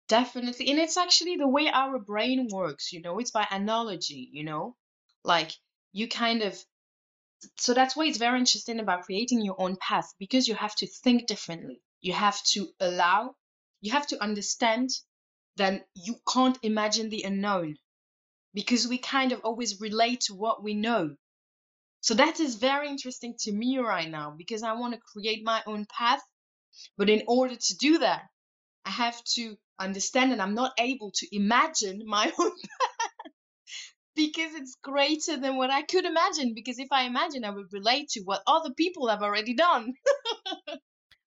[0.07, 0.69] definitely.
[0.69, 4.77] And it's actually the way our brain works, you know, it's by analogy, you know,
[5.23, 5.51] like
[5.91, 6.63] you kind of
[7.57, 10.87] so that's why it's very interesting about creating your own path because you have to
[10.87, 11.81] think differently.
[12.01, 13.35] You have to allow,
[13.81, 14.89] you have to understand
[15.57, 17.75] that you can't imagine the unknown
[18.53, 21.15] because we kind of always relate to what we know.
[22.01, 25.63] So that is very interesting to me right now because I want to create my
[25.65, 26.21] own path.
[26.97, 28.23] But in order to do that,
[28.85, 32.51] I have to understand that I'm not able to imagine my own
[34.15, 36.53] because it's greater than what I could imagine.
[36.53, 39.93] Because if I imagine, I would relate to what other people have already done.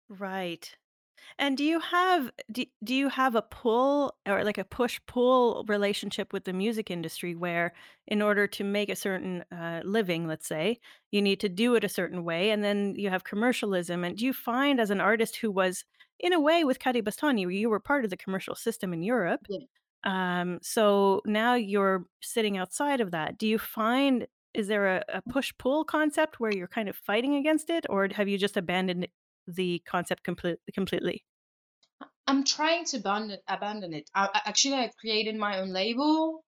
[0.08, 0.74] Right.
[1.38, 6.32] And do you have do, do you have a pull or like a push-pull relationship
[6.32, 7.74] with the music industry where
[8.06, 10.80] in order to make a certain uh, living, let's say,
[11.10, 14.04] you need to do it a certain way, and then you have commercialism.
[14.04, 15.84] And do you find as an artist who was
[16.20, 19.66] in a way with Kadebostany, you were part of the commercial system in Europe, Yeah,
[20.06, 23.36] um, so now you're sitting outside of that.
[23.36, 27.68] Do you find is there a, a push-pull concept where you're kind of fighting against
[27.68, 29.06] it, or have you just abandoned
[29.46, 31.24] the concept complete, completely?
[32.26, 34.08] I'm trying to abandon abandon it.
[34.14, 36.42] I, actually, I created my own label,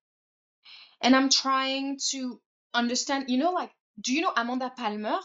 [1.03, 2.41] and I'm trying to
[2.73, 3.27] understand.
[3.29, 5.19] You know, like, do you know Amanda Palmer?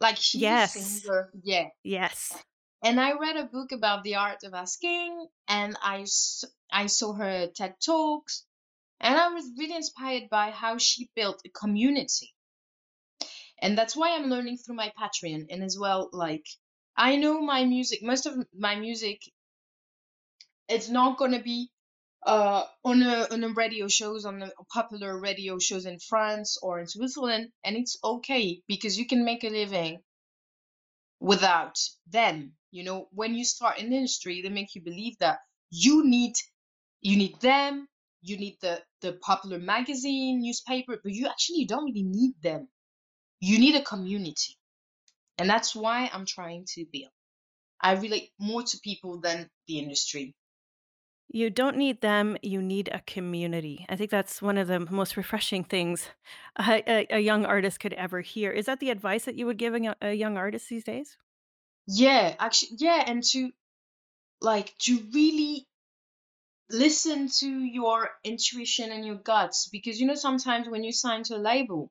[0.00, 0.72] Like, she's a Yes.
[0.72, 1.30] singer.
[1.42, 1.68] Yeah.
[1.84, 2.36] Yes.
[2.82, 6.04] And I read a book about the art of asking, and I
[6.70, 8.44] I saw her TED Talks,
[9.00, 12.34] and I was really inspired by how she built a community.
[13.60, 16.46] And that's why I'm learning through my Patreon, and as well, like,
[16.96, 18.02] I know my music.
[18.02, 19.20] Most of my music,
[20.68, 21.70] it's not gonna be
[22.26, 26.80] uh, on a on a radio shows on the popular radio shows in France or
[26.80, 30.02] in Switzerland, and it's okay because you can make a living
[31.20, 32.52] without them.
[32.70, 35.38] You know, when you start the industry, they make you believe that
[35.70, 36.34] you need
[37.08, 37.88] you need them,
[38.22, 42.68] you need the the popular magazine, newspaper, but you actually don't really need them.
[43.40, 44.56] You need a community,
[45.38, 47.12] and that's why I'm trying to build.
[47.80, 50.34] I relate more to people than the industry.
[51.30, 53.86] You don't need them, you need a community.
[53.88, 56.08] I think that's one of the most refreshing things
[56.58, 58.50] a, a, a young artist could ever hear.
[58.50, 61.16] Is that the advice that you would give a, a young artist these days?
[61.86, 63.52] Yeah, actually, yeah, and to
[64.40, 65.67] like to really
[66.70, 71.36] listen to your intuition and your guts because you know sometimes when you sign to
[71.36, 71.90] a label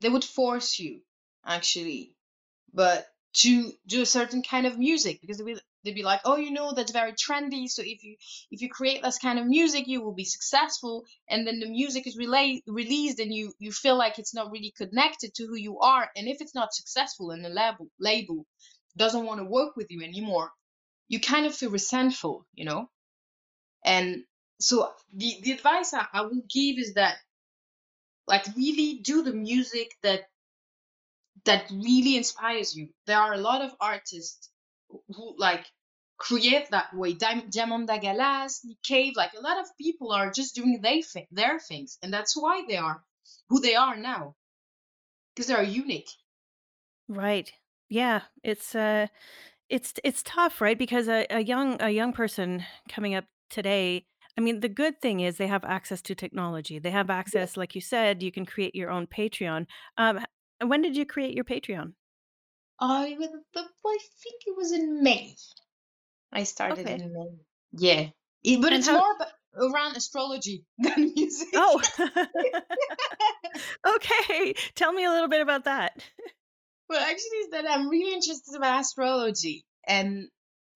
[0.00, 1.00] they would force you
[1.44, 2.14] actually
[2.72, 6.36] but to do a certain kind of music because they will they'd be like oh
[6.36, 8.16] you know that's very trendy so if you
[8.50, 12.06] if you create this kind of music you will be successful and then the music
[12.06, 15.78] is relay, released and you you feel like it's not really connected to who you
[15.80, 18.46] are and if it's not successful and the label label
[18.96, 20.50] doesn't want to work with you anymore
[21.08, 22.88] you kind of feel resentful you know
[23.84, 24.24] and
[24.60, 27.16] so the, the advice I, I will give is that
[28.26, 30.22] like really do the music that
[31.44, 32.88] that really inspires you.
[33.06, 34.50] There are a lot of artists
[34.88, 35.64] who, like
[36.18, 37.14] create that way.
[37.14, 41.98] Diamanda Galás, Nick Cave, like a lot of people are just doing they their things,
[42.02, 43.02] and that's why they are
[43.48, 44.34] who they are now
[45.34, 46.10] because they are unique.
[47.08, 47.52] Right.
[47.88, 48.22] Yeah.
[48.42, 49.06] It's uh
[49.68, 50.78] it's it's tough, right?
[50.78, 54.04] Because a, a young a young person coming up today,
[54.38, 56.78] I mean, the good thing is they have access to technology.
[56.78, 59.66] They have access, like you said, you can create your own Patreon.
[59.96, 60.20] Um,
[60.64, 61.92] when did you create your Patreon?
[62.78, 65.34] I I think it was in May.
[66.32, 66.94] I started Okay.
[67.02, 67.30] in May.
[67.72, 68.08] Yeah,
[68.44, 68.98] It- but And it's how?
[68.98, 69.32] more about,
[69.72, 71.48] around astrology than music.
[71.54, 71.80] Oh,
[73.86, 74.54] okay.
[74.74, 76.04] Tell me a little bit about that.
[76.88, 80.28] Well, actually, is that I'm really interested about astrology, and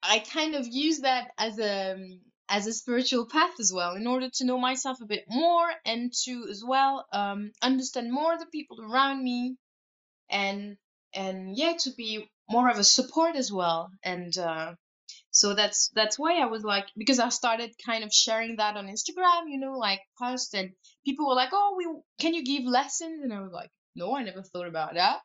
[0.02, 2.20] I kind of use that as a um,
[2.51, 6.12] as a spiritual path as well, in order to know myself a bit more and
[6.24, 9.57] to as well um, understand more the people around me,
[10.28, 10.76] and
[11.14, 13.90] and yeah, to be more of a support as well.
[14.03, 14.74] And uh,
[15.30, 18.88] so that's that's why I was like, because I started kind of sharing that on
[18.88, 20.72] Instagram, you know, like post, and
[21.05, 21.86] people were like, "Oh, we
[22.18, 25.20] can you give lessons?" And I was like, "No, I never thought about that."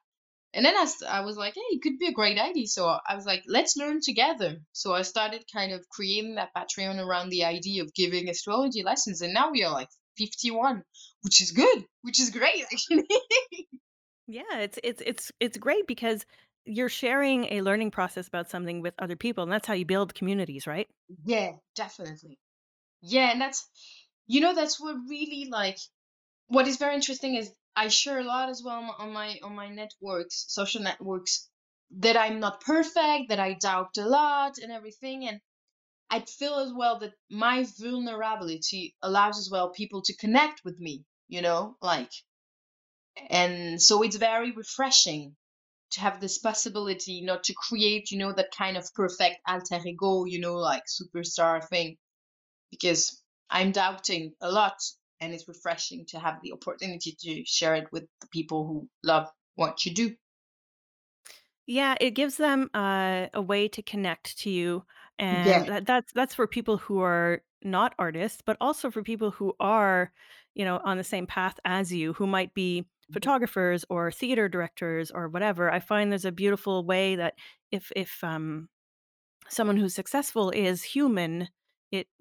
[0.55, 2.65] And then I, I was like, hey, it could be a great idea.
[2.67, 4.57] So I was like, let's learn together.
[4.71, 9.21] So I started kind of creating that Patreon around the idea of giving astrology lessons.
[9.21, 10.81] And now we are like 51,
[11.21, 13.05] which is good, which is great, actually.
[14.27, 16.25] Yeah, it's it's it's it's great because
[16.65, 20.15] you're sharing a learning process about something with other people, and that's how you build
[20.15, 20.87] communities, right?
[21.25, 22.39] yeah, definitely.
[23.01, 23.67] Yeah, and that's,
[24.25, 25.77] you know, that's what really like,
[26.47, 29.69] what is very interesting is I share a lot as well on my on my
[29.69, 31.49] networks, social networks,
[31.97, 35.27] that I'm not perfect, that I doubt a lot and everything.
[35.27, 35.41] And
[36.09, 41.03] I feel as well that my vulnerability allows as well people to connect with me,
[41.27, 42.11] you know, like,
[43.29, 45.35] and so it's very refreshing
[45.91, 50.25] to have this possibility not to create, you know, that kind of perfect alter ego,
[50.25, 51.97] you know, like superstar thing,
[52.71, 54.75] because I'm doubting a lot
[55.25, 59.29] and it's refreshing to have the opportunity to share it with the people who love
[59.55, 60.15] what you do.
[61.67, 64.85] Yeah, it gives them uh, a way to connect to you,
[65.17, 65.63] and Yeah.
[65.65, 70.11] that, that's that's for people who are not artists, but also for people who are,
[70.53, 75.09] you know, on the same path as you, who might be photographers or theater directors
[75.09, 75.71] or whatever.
[75.71, 77.33] I find there's a beautiful way that
[77.71, 78.69] if if um,
[79.49, 81.49] someone who's successful is human,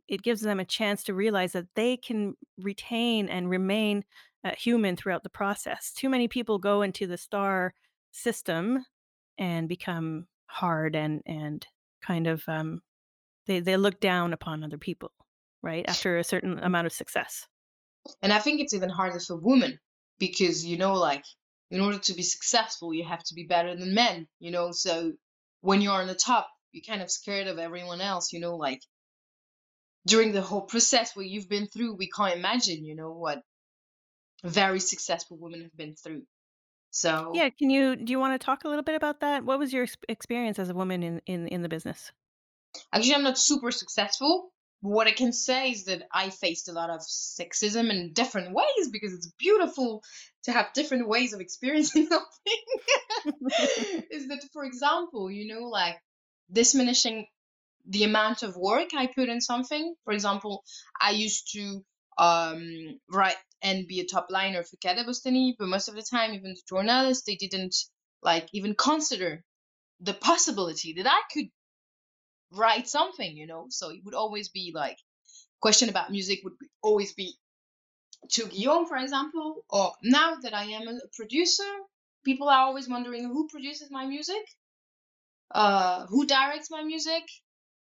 [0.09, 4.05] it gives them a chance to realize that they can retain and remain
[4.45, 5.93] uh, human throughout the process.
[5.93, 7.75] Too many people go into the star
[8.13, 8.85] system
[9.39, 11.67] and become hard and and
[12.03, 12.83] kind of um,
[13.47, 15.13] they they look down upon other people,
[15.63, 15.85] right?
[15.89, 17.47] After a certain amount of success.
[18.23, 19.79] And I think it's even harder for women
[20.19, 21.25] because, you know, like
[21.71, 24.73] in order to be successful, you have to be better than men, you know?
[24.73, 25.13] So
[25.61, 28.83] when you're on the top, you're kind of scared of everyone else, you know, like
[30.07, 33.43] during the whole process what you've been through, we can't imagine, you know, what
[34.45, 36.23] very successful women have been through.
[36.91, 39.45] So Yeah, can you do you want to talk a little bit about that?
[39.45, 42.13] What was your experience as a woman in in in the business?
[42.93, 44.51] actually, I'm not super successful.
[44.83, 48.53] But what I can say is that I faced a lot of sexism in different
[48.55, 50.03] ways because it's beautiful
[50.45, 52.63] to have different ways of experiencing something.
[54.11, 55.97] is that, for example, you know, like
[56.53, 57.27] diminishing
[57.87, 59.95] the amount of work I put in something.
[60.05, 60.65] For example,
[61.01, 61.85] I used to
[62.19, 66.55] um, write and be a top liner for Kadebostany, but most of the time, even
[66.55, 67.77] the journalists, they didn't
[68.23, 69.43] like even consider
[70.01, 71.49] the possibility that I could
[72.53, 73.67] write something, you know.
[73.71, 74.99] So it would always be like
[75.61, 77.35] question about music would be, always be
[78.33, 81.71] to Guillaume, for example, or now that I am a producer,
[82.25, 84.45] people are always wondering who produces my music,
[85.51, 87.25] uh, who directs my music.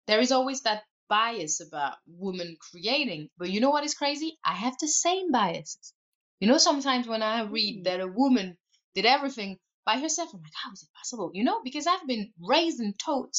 [0.07, 3.31] There is always that bias about women creating.
[3.39, 4.39] But you know what is crazy?
[4.45, 5.95] I have the same biases.
[6.41, 7.85] You know, sometimes when I read Mm.
[7.85, 8.59] that a woman
[8.95, 11.31] did everything by herself, I'm like, how is it possible?
[11.35, 13.37] You know, because I've been raised and taught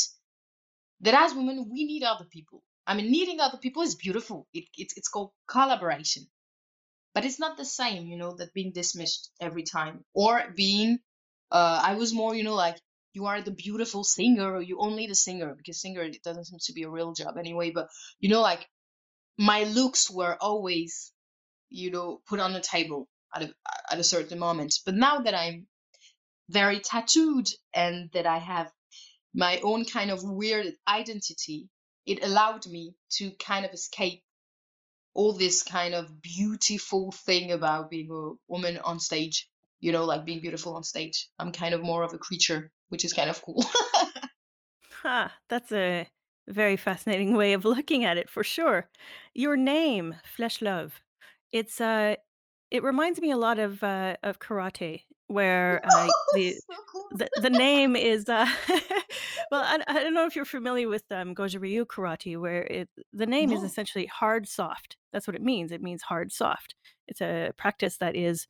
[1.02, 2.64] that as women, we need other people.
[2.88, 4.48] I mean, needing other people is beautiful.
[4.54, 6.28] It, it's it's called collaboration,
[7.14, 11.00] but it's not the same, you know, that being dismissed every time or being.
[11.52, 12.80] Uh, I was more, you know, like
[13.16, 16.60] you are the beautiful singer or you only the singer because singer it doesn't seem
[16.62, 17.72] to be a real job anyway.
[17.72, 17.90] But
[18.20, 18.68] you know, like
[19.38, 21.12] my looks were always,
[21.70, 23.54] you know, put on the table at a
[23.92, 24.76] at a certain moment.
[24.86, 25.68] But now that I'm
[26.50, 28.72] very tattooed and that I have
[29.34, 31.70] my own kind of weird identity,
[32.06, 34.24] it allowed me to kind of escape
[35.14, 39.50] all this kind of beautiful thing about being a woman on stage,
[39.80, 41.30] you know, like being beautiful on stage.
[41.40, 43.64] I'm kind of more of a creature, which is kind of cool.
[45.04, 46.08] Ha, that's a
[46.48, 48.90] very fascinating way of looking at it for sure.
[49.34, 51.02] Your name, Flèche Love,
[51.52, 52.16] it's uh
[52.72, 56.56] it reminds me a lot of uh of karate where uh the
[57.12, 58.48] the, the name is uh
[59.52, 62.90] well I, I don't know if you're familiar with um Goju Ryu karate where it
[63.14, 64.98] the name is essentially hard soft.
[65.14, 65.72] That's what it means.
[65.72, 66.76] It means hard soft.
[67.08, 68.48] It's a practice that is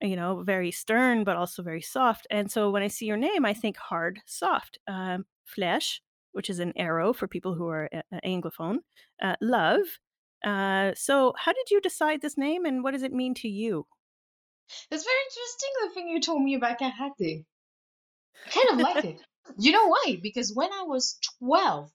[0.00, 2.26] you know, very stern, but also very soft.
[2.30, 4.78] And so when I see your name, I think hard, soft.
[4.88, 6.00] Um, flesh,
[6.32, 8.78] which is an arrow for people who are a- Anglophone.
[9.22, 9.80] Uh, love.
[10.44, 13.86] Uh, so how did you decide this name and what does it mean to you?
[14.90, 17.44] That's very interesting, the thing you told me about karate.
[18.46, 19.20] I kind of like it.
[19.58, 20.20] You know why?
[20.22, 21.90] Because when I was 12,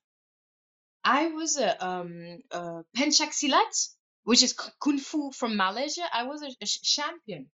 [1.06, 3.90] I was a um a pencak silat,
[4.24, 6.04] which is kung fu from Malaysia.
[6.12, 7.50] I was a, a champion.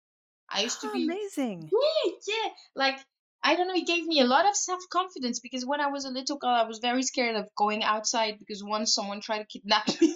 [0.51, 1.71] I used to Oh, be amazing.
[1.71, 2.49] yeah, yeah.
[2.75, 2.99] Like
[3.43, 6.09] I don't know, it gave me a lot of self-confidence because when I was a
[6.09, 9.87] little girl, I was very scared of going outside because once someone tried to kidnap
[10.01, 10.13] me.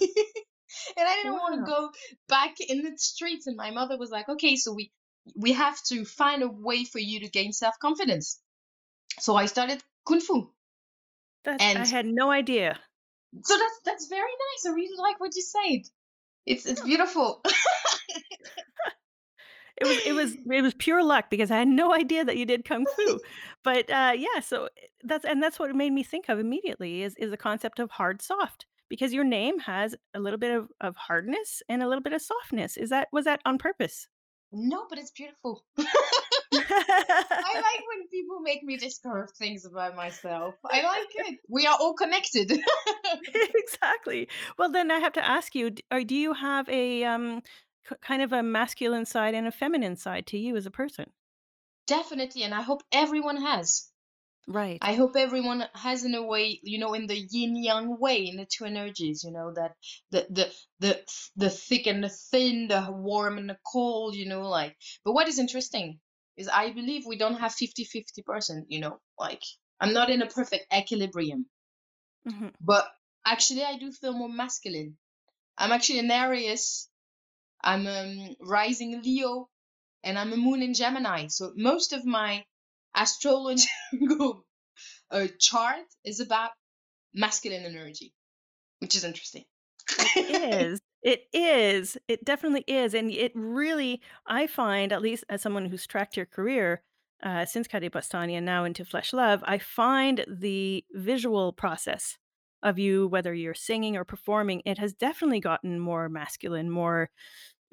[0.96, 1.90] And I didn't want to go
[2.28, 3.46] back in the streets.
[3.46, 4.92] And my mother was like, okay, so we
[5.36, 8.40] we have to find a way for you to gain self-confidence.
[9.20, 10.52] So I started kung fu.
[11.44, 12.82] That's and I had no idea.
[13.42, 14.66] so that's that's very nice.
[14.66, 15.82] I really like what you said.
[16.46, 17.42] It's it's beautiful.
[19.76, 22.46] It was it was it was pure luck because I had no idea that you
[22.46, 23.18] did kung fu.
[23.64, 27.02] But, uh, yeah, so, eh, that's and that's what it made me think of immediately
[27.02, 30.68] is is the concept of hard soft because your name has a little bit of
[30.80, 32.76] of hardness and a little bit of softness.
[32.76, 34.06] Is that was that on purpose?
[34.52, 35.64] No, but it's beautiful.
[35.78, 35.84] I
[36.52, 40.54] like when people make me discover things about myself.
[40.70, 41.38] I like it.
[41.48, 42.52] We are all connected.
[43.34, 44.28] Exactly.
[44.58, 47.42] Well, then I have to ask you, do you have a, um,
[48.00, 51.12] kind of a masculine side and a feminine side to you as a person?
[51.86, 53.90] Definitely, and I hope everyone has.
[54.46, 54.82] Right.
[54.82, 58.36] I hope everyone has in a way, you know, in the yin yang way, in
[58.36, 59.76] the two energies, you know, that
[60.10, 61.04] the the the
[61.36, 64.76] the thick and the thin, the warm and the cold, you know, like.
[65.04, 66.00] But what is interesting
[66.36, 69.42] is I believe we don't have fifty-fifty percent, you know, like
[69.80, 71.50] I'm not in a perfect equilibrium,
[72.24, 72.54] Mhm.
[72.60, 72.90] but
[73.24, 74.98] actually I do feel more masculine.
[75.58, 76.90] I'm actually an Aries.
[77.64, 79.48] I'm um, rising Leo,
[80.04, 81.28] and I'm a moon in Gemini.
[81.28, 82.44] So most of my
[82.94, 84.44] astrological
[85.10, 86.50] uh, chart is about
[87.14, 88.12] masculine energy,
[88.80, 89.44] which is interesting.
[90.16, 90.80] It is.
[91.02, 91.98] It is.
[92.08, 96.26] It definitely is, and it really I find, at least as someone who's tracked your
[96.26, 96.82] career,
[97.22, 102.18] uh, since Kadebostany and now into Flèche Love, I find the visual process
[102.62, 107.10] of you, whether you're singing or performing, it has definitely gotten more masculine, more,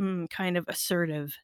[0.01, 1.37] mm, kind of assertive.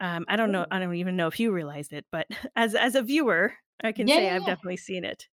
[0.00, 0.70] Um, I don't know Oh.
[0.70, 4.06] I don't even know if you realized it, but as as a viewer, I can
[4.06, 4.46] Yeah, say yeah, I've yeah.
[4.46, 5.28] definitely seen it.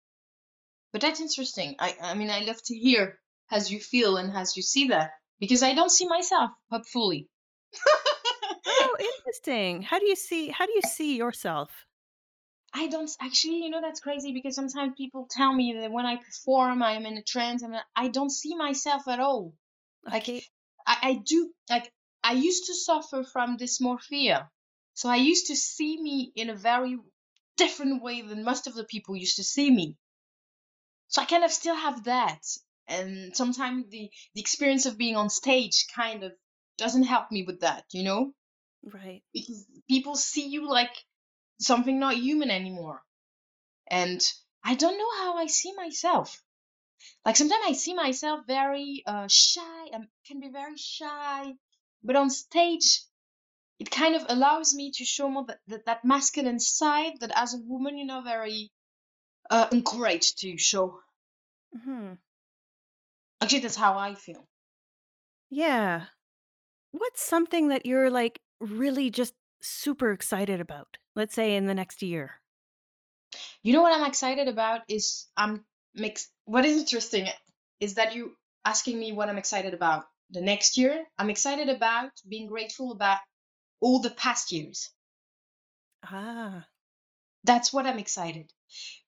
[0.93, 1.77] But that's interesting.
[1.79, 3.21] I, I mean, I love to hear
[3.51, 7.29] as you feel and as you see that because I don't see myself, hopefully.
[8.79, 9.83] Oh, interesting.
[9.83, 11.87] How do you see how do you see yourself?
[12.75, 16.17] I don't actually, you know, that's crazy because sometimes people tell me that when I
[16.17, 19.55] perform, I'm in a trance and I don't see myself at all.
[20.05, 20.45] Like, Okay.
[20.87, 21.93] I, I do, like,
[22.25, 24.49] I used to suffer from dysmorphia.
[24.95, 26.97] So I used to see me in a very
[27.59, 29.99] different way than most of the people used to see me.
[31.09, 32.43] So I kind of still have that.
[32.89, 36.33] And sometimes the, the experience of being on stage kind of
[36.79, 38.33] doesn't help me with that, you know?
[38.83, 39.23] Right.
[39.33, 40.97] Because people see you like
[41.61, 43.03] something not human anymore.
[43.91, 44.21] And
[44.65, 46.43] I don't know how I see myself.
[47.25, 49.89] Like sometimes I see myself very uh, shy.
[49.93, 51.53] I can be very shy,
[52.05, 53.03] but on stage,
[53.81, 57.55] it kind of allows me to show more that, that, that masculine side that as
[57.55, 58.71] a woman, you know, very
[59.51, 61.01] uh, encouraged to show.
[61.77, 62.19] Mhm.
[63.41, 64.47] Actually, that's how I feel.
[65.51, 66.07] Yeah.
[66.93, 70.99] What's something that you're, like, really just super excited about?
[71.17, 72.41] Let's say in the next year.
[73.63, 76.29] You know what I'm excited about is I'm mix.
[76.45, 77.29] What is interesting
[77.81, 82.13] is that you asking me what I'm excited about the next year, I'm excited about
[82.29, 83.21] being grateful about
[83.81, 84.91] all the past years.
[86.05, 86.69] Ah,
[87.45, 88.53] That's what I'm excited.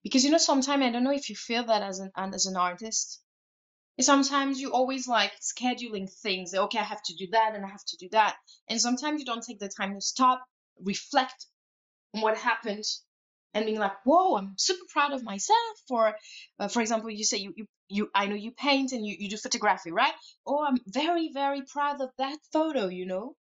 [0.03, 2.57] Because you know, sometimes I don't know if you feel that as an as an
[2.57, 3.21] artist.
[4.01, 6.53] Sometimes you always like scheduling things.
[6.53, 8.37] Okay, I have to do that and I have to do that.
[8.69, 10.45] And sometimes you don't take the time to stop,
[10.81, 11.47] reflect
[12.15, 12.85] on what happened,
[13.53, 16.15] and being like, "Whoa, I'm super proud of myself." For,
[16.59, 19.29] uh, for example, you say you, you you I know you paint and you, you
[19.29, 20.13] do photography, right?
[20.45, 22.87] Oh, I'm very very proud of that photo.
[22.87, 23.35] You know,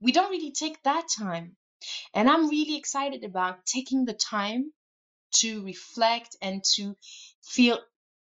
[0.00, 1.56] we don't really take that time,
[2.14, 4.72] and I'm really excited about taking the time
[5.32, 6.96] to reflect and to
[7.42, 7.78] feel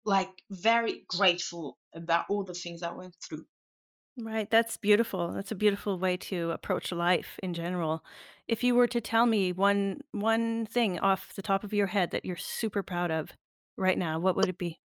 [0.05, 3.47] like very grateful about all the things I went through.
[4.19, 4.51] Right.
[4.51, 5.33] That's beautiful.
[5.33, 8.05] That's a beautiful way to approach life in general.
[8.47, 12.11] If you were to tell me one one thing off the top of your head
[12.11, 13.31] that you're super proud of
[13.77, 14.81] right now, what would it be?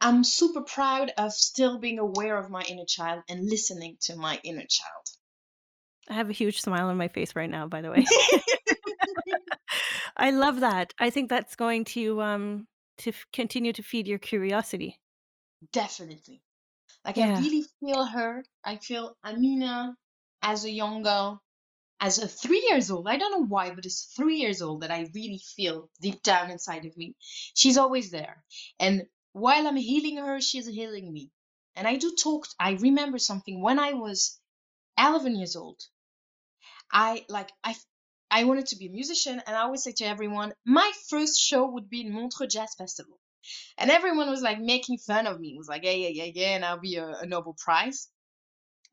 [0.00, 4.38] I'm super proud of still being aware of my inner child and listening to my
[4.44, 5.06] inner child.
[6.10, 8.04] I have a huge smile on my face right now, by the way.
[10.16, 10.92] I love that.
[10.98, 12.66] I think that's going to um
[12.98, 15.00] to f- continue to feed your curiosity.
[15.72, 16.42] Definitely.
[17.04, 17.36] Like I Yeah.
[17.36, 18.44] really feel her.
[18.64, 19.96] I feel Amina
[20.42, 21.42] as a young girl,
[22.00, 23.08] as a three years old.
[23.08, 26.50] I don't know why, but it's three years old that I really feel deep down
[26.50, 27.16] inside of me.
[27.54, 28.44] She's always there.
[28.80, 31.30] And while I'm healing her, she's healing me.
[31.76, 34.40] And I do talk, I remember something when I was
[34.98, 35.80] 11 years old.
[36.92, 37.76] I like I
[38.30, 41.66] I wanted to be a musician, and I always say to everyone, my first show
[41.66, 43.20] would be in Montreux Jazz Festival,
[43.78, 45.48] and everyone was like making fun of me.
[45.54, 48.08] It was like, yeah, yeah, yeah, yeah, and I'll be a, a Nobel Prize.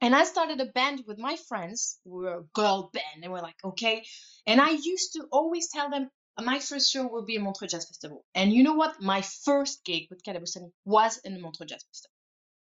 [0.02, 1.99] And I started a band with my friends.
[2.06, 4.04] We were a girl band, and we're like, okay.
[4.47, 7.86] And I used to always tell them my first show will be in Montreux Jazz
[7.86, 8.26] Festival.
[8.34, 9.02] And you know what?
[9.02, 12.16] My first gig with Kadebostany was in the Montreux Jazz Festival.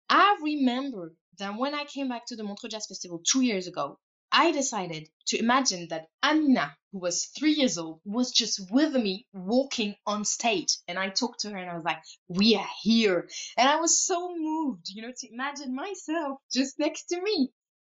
[0.09, 3.97] I remember that when I came back to the Montreux Jazz Festival two years ago,
[4.31, 9.27] I decided to imagine that Amina, who was three years old, was just with me
[9.33, 10.77] walking on stage.
[10.87, 13.29] And I talked to her and I was like, We are here.
[13.57, 17.51] And I was so moved, you know, to imagine myself just next to me.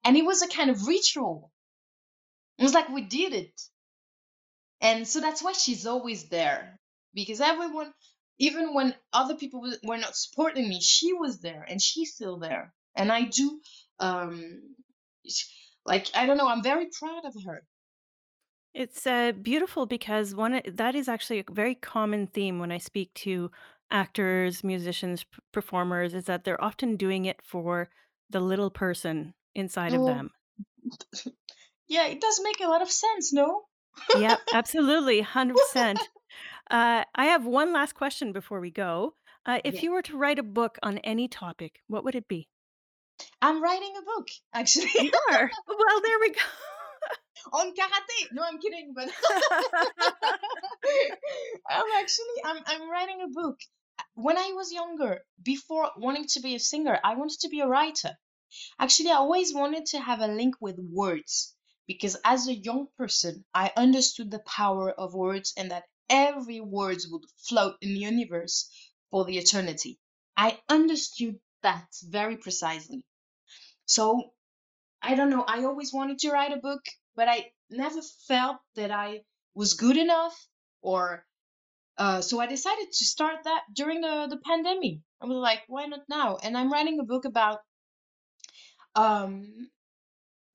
[0.05, 1.53] And it was a kind of ritual.
[2.59, 3.63] It was like we did it.
[4.83, 6.81] And so that's why she's always there.
[7.15, 7.93] Because everyone,
[8.39, 12.75] even when other people were not supporting me, she was there and she's still there.
[12.97, 13.61] And I do,
[14.01, 14.63] um,
[15.29, 15.47] sh-
[15.87, 17.67] like, I don't know, I'm very proud of her.
[18.75, 23.15] It's uh, beautiful because one that is actually a very common theme when I speak
[23.15, 23.51] to
[23.91, 27.89] actors, musicians, p- performers is that they're often doing it for
[28.31, 30.33] the little person inside of Oh, them.
[31.89, 33.67] yeah, it does make a lot of sense, no?
[34.13, 36.11] Yep, absolutely, 100%.
[36.71, 39.17] Uh, I have one last question before we go.
[39.45, 39.83] Uh, if Yeah.
[39.83, 42.49] you were to write a book on any topic, what would it be?
[43.45, 45.51] I'm writing a book, actually, You are?
[45.69, 46.41] Well, there we go.
[47.53, 48.33] on karate.
[48.33, 49.11] No, I'm kidding, but
[51.69, 53.59] I'm actually I'm I'm writing a book.
[54.15, 57.67] When I was younger, before wanting to be a singer, I wanted to be a
[57.67, 58.17] writer.
[58.79, 61.55] Actually, I always wanted to have a link with words
[61.87, 67.03] because as a young person, I understood the power of words and that every word
[67.11, 68.71] would float in the universe
[69.11, 69.99] for the eternity.
[70.35, 73.05] I understood that very precisely.
[73.87, 74.33] So,
[75.03, 76.83] I don't know, I always wanted to write a book,
[77.17, 79.23] but I never felt that I
[79.55, 80.35] was good enough
[80.83, 81.25] or
[81.97, 84.99] uh, so I decided to start that during the, the pandemic.
[85.21, 86.39] I was like, why not now?
[86.43, 87.61] And I'm writing a book about
[88.97, 89.69] um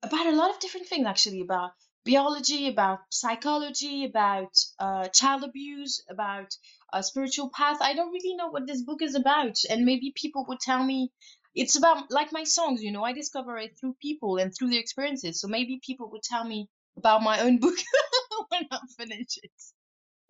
[0.02, 1.72] about a lot of different things actually about
[2.06, 6.50] biology about psychology about uh, child abuse about
[6.94, 10.46] a spiritual path i don't really know what this book is about and maybe people
[10.48, 11.12] would tell me
[11.54, 14.80] it's about like my songs you know i discover it through people and through their
[14.80, 17.76] experiences so maybe people would tell me about my own book
[18.48, 19.52] when i finish it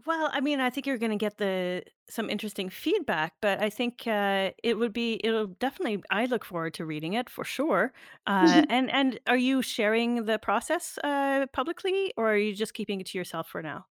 [0.06, 4.06] Well, I mean, I think you're gonna get the some interesting feedback, but I think,
[4.06, 7.92] uh, it would be it'll definitely I look forward to reading it for sure.
[8.26, 13.00] Uh, and and are you sharing the process, uh, publicly, or are you just keeping
[13.00, 13.86] it to yourself for now?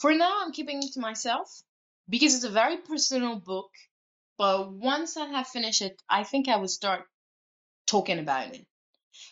[0.00, 1.62] for now i'm keeping it to myself
[2.08, 3.70] because it's a very personal book
[4.38, 7.04] but once i have finished it i think i will start
[7.86, 8.66] talking about it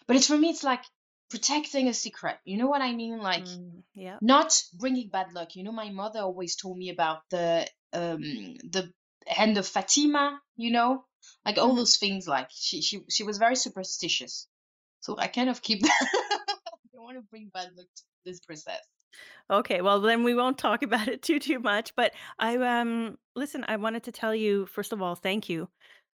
[0.07, 0.85] But it's for me, it's like
[1.31, 2.39] protecting a secret.
[2.45, 3.19] You know what I mean?
[3.19, 4.19] Like Mm, yeah.
[4.21, 5.57] not bringing bad luck.
[5.57, 8.21] You know, my mother always told me about the um
[8.77, 8.93] the
[9.27, 10.41] hand of Fatima.
[10.57, 11.05] You know,
[11.47, 11.77] like all Mhm.
[11.77, 12.29] those things.
[12.29, 14.49] Like she she she was very superstitious.
[15.01, 16.09] So I kind of keep that.
[16.75, 18.81] I don't want to bring bad luck to this process.
[19.51, 23.65] Okay, well, then we won't talk about it too, too much, but I, um listen,
[23.69, 25.69] I wanted to tell you, first of all, thank you.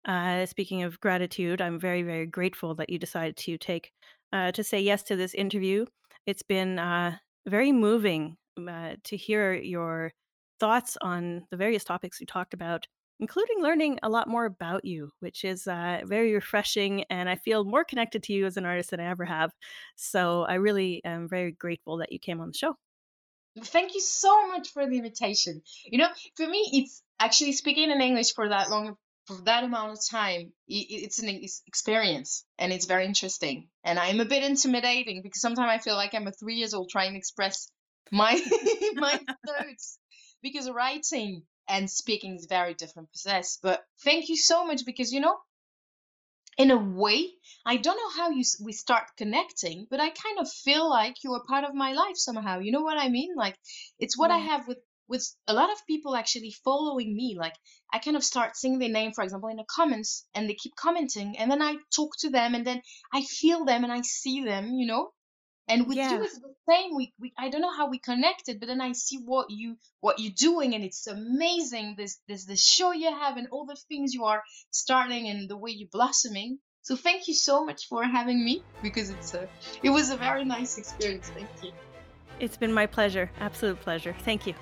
[0.05, 3.91] Uh, speaking of gratitude, I'm very, very grateful that you decided to take
[4.33, 5.85] uh, to say yes to this interview.
[6.27, 7.17] It's been uh,
[7.47, 10.13] very moving um, uh, to hear your
[10.59, 12.87] thoughts on the various topics you talked about,
[13.19, 17.03] including learning a lot more about you, which is uh, very refreshing.
[17.09, 19.51] And I feel more connected to you as an artist than I ever have.
[19.97, 22.75] So I really am very grateful that you came on the show.
[23.65, 25.61] Thank you so much for the invitation.
[25.85, 28.95] You know, for me, it's actually speaking in English for that long,
[29.25, 30.53] for that amount of time.
[30.67, 31.29] It's an
[31.67, 33.69] experience, and it's very interesting.
[33.83, 36.89] And I'm a bit intimidating because sometimes I feel like I'm a three years old
[36.89, 37.69] trying to express
[38.11, 38.39] my
[38.95, 39.99] my thoughts
[40.41, 43.59] because writing and speaking is very different process.
[43.61, 45.37] But thank you so much because you know
[46.57, 47.29] in a way
[47.65, 51.33] i don't know how you we start connecting but i kind of feel like you
[51.33, 52.59] are part of my life somehow.
[52.59, 53.35] You know what i mean?
[53.35, 53.55] Like
[53.99, 54.79] it's what i have with
[55.09, 57.37] with a lot of people actually following me.
[57.39, 57.55] Like
[57.93, 60.75] i kind of start seeing their name for example in the comments and they keep
[60.75, 62.81] commenting and then i talk to them and then
[63.13, 65.11] i feel them and i see them you know
[65.67, 68.67] and with you it's the same we, we i don't know how we connected but
[68.67, 72.91] then i see what you what you're doing and it's amazing this this the show
[72.91, 76.95] you have and all the things you are starting and the way you're blossoming so
[76.95, 79.47] thank you so much for having me because it's a
[79.83, 81.71] it was a very nice experience thank you
[82.39, 83.31] It's been my pleasure.
[83.39, 84.15] Absolute pleasure.
[84.19, 84.53] Thank you.